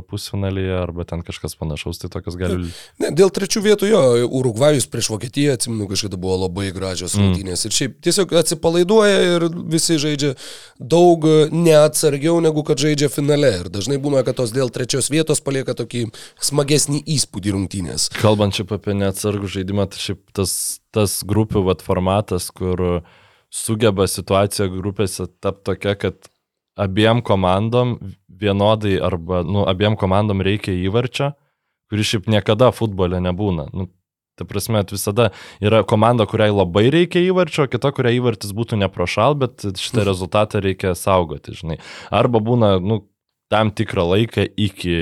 [0.09, 2.71] pusfinalyje arba ten kažkas panašaus, tai tokios gali...
[2.97, 4.01] Ne, dėl trečių vietų jo,
[4.39, 7.27] Urugvajus prieš Vokietiją, atsimenu, kažkada buvo labai gražios Mm.
[7.27, 7.65] rungtynės.
[7.69, 10.33] Ir šiaip tiesiog atsipalaiduoja ir visi žaidžia
[10.81, 13.53] daug neatsargiau negu kad žaidžia finale.
[13.61, 16.07] Ir dažnai būna, kad tos dėl trečios vietos palieka tokį
[16.41, 18.09] smagesnį įspūdį rungtynės.
[18.17, 23.03] Kalbant šiaip apie neatsargų žaidimą, tai šiaip tas, tas grupių vat, formatas, kur
[23.53, 26.31] sugeba situacija grupėse tapti tokia, kad
[26.75, 27.97] abiem komandom
[28.27, 31.33] vienodai arba, nu, abiem komandom reikia įvarčio,
[31.91, 33.69] kuris šiaip niekada futbole nebūna.
[33.73, 33.89] Nu,
[34.35, 35.29] Ta prasme, visada
[35.63, 40.59] yra komanda, kuriai labai reikia įvarčio, o kita, kuriai įvartis būtų neprošal, bet šitą rezultatą
[40.59, 41.77] reikia saugoti, žinai.
[42.11, 43.05] Arba būna, nu,
[43.55, 44.95] tam tikrą laiką iki,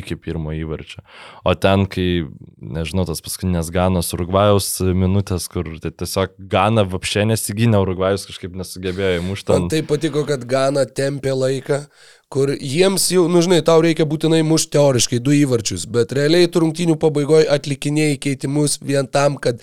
[0.00, 1.04] iki pirmo įvarčio.
[1.46, 2.26] O ten, kai,
[2.58, 9.20] nežinau, tas paskutinės Ganos Urugvajaus minutės, kur tai tiesiog Gana vapšė nesigynė, Urugvajus kažkaip nesugebėjo
[9.20, 9.54] įmušti.
[9.54, 11.84] Man tai patiko, kad Gana tempė laiką,
[12.32, 16.64] kur jiems jau, nu žinai, tau reikia būtinai mušti teoriškai du įvarčius, bet realiai tu
[16.64, 19.62] rungtynių pabaigoje atlikinėjai keitimus vien tam, kad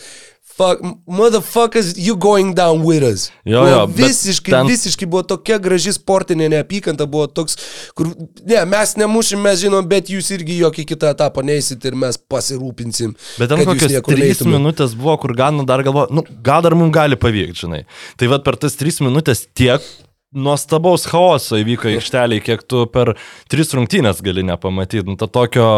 [0.58, 3.28] Fuck, motherfuckers, you going down with us.
[3.45, 7.60] Jo, jo, visiškai, ten- visiškai buvo tokia graži sportinė neapykanta, buvo toks,
[7.93, 8.10] kur,
[8.41, 13.14] ne, mes nemušim, mes žinom, bet jūs irgi jokį kitą etapą neisit ir mes pasirūpinsim.
[13.38, 14.55] Bet ten kokios niekur trys neitumėt.
[14.58, 17.84] minutės buvo, kur Gana dar galvo, nu, gal dar mums gali pavykti, žinai.
[18.18, 19.86] Tai vad per tas trys minutės tiek
[20.34, 23.14] nuostabaus chaoso įvyko aikšteliai, kiek tu per
[23.49, 25.05] tris rungtynės gali nepamatyti.
[25.08, 25.70] Nu, to tokio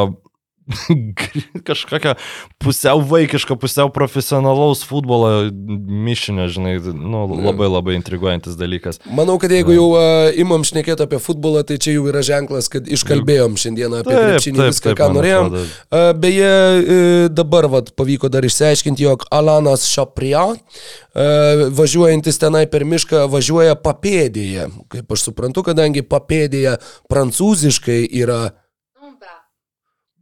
[1.68, 2.14] kažkokio
[2.62, 5.50] pusiau vaikiško, pusiau profesionalaus futbolo
[5.90, 9.02] mišinio, žinai, nu, labai labai intriguojantis dalykas.
[9.16, 12.88] Manau, kad jeigu jau uh, imam šnekėti apie futbolą, tai čia jau yra ženklas, kad
[12.90, 15.52] iškalbėjom šiandieną apie krepšinį viską, taip, ką norėjom.
[15.58, 22.86] Uh, beje, uh, dabar vat, pavyko dar išsiaiškinti, jog Alanas Šapriat, uh, važiuojantis tenai per
[22.86, 24.70] mišką, važiuoja papėdėje.
[24.94, 26.78] Kaip aš suprantu, kadangi papėdėje
[27.10, 28.44] prancūziškai yra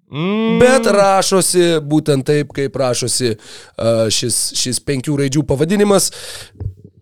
[0.08, 3.34] Mm, Bet rašosi būtent taip, kaip rašosi
[4.14, 6.12] šis, šis penkių raidžių pavadinimas.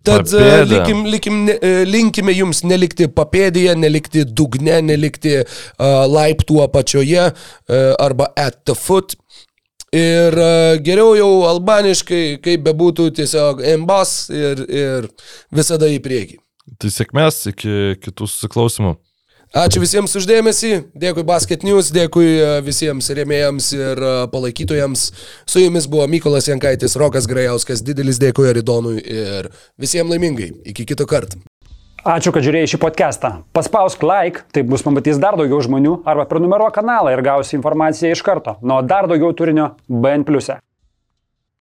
[0.05, 0.65] Tad Papėda.
[0.69, 8.29] likim, likim, e, linkime jums nelikti papėdėje, nelikti dugne, nelikti uh, laiptų apačioje uh, arba
[8.37, 9.15] at the foot.
[9.95, 15.09] Ir uh, geriau jau albaniškai, kaip bebūtų, tiesiog embas ir, ir
[15.55, 16.37] visada į priekį.
[16.81, 18.95] Tai sėkmės iki kitų susiklausimų.
[19.53, 25.03] Ačiū visiems uždėmesį, dėkui Basket News, dėkui e, visiems rėmėjams ir e, palaikytojams.
[25.47, 30.49] Su jumis buvo Mykolas Jankaitis, Rokas Grajauskas, didelis dėkui Aridonui ir visiems laimingai.
[30.73, 31.39] Iki kito karto.
[32.05, 33.31] Ačiū, kad žiūrėjai šį podcastą.
[33.55, 38.21] Paspausk like, taip bus pamatys dar daugiau žmonių, arba prenumeruok kanalą ir gausi informaciją iš
[38.25, 38.59] karto.
[38.61, 40.27] Nuo dar daugiau turinio BN⁇.
[40.53, 40.59] e.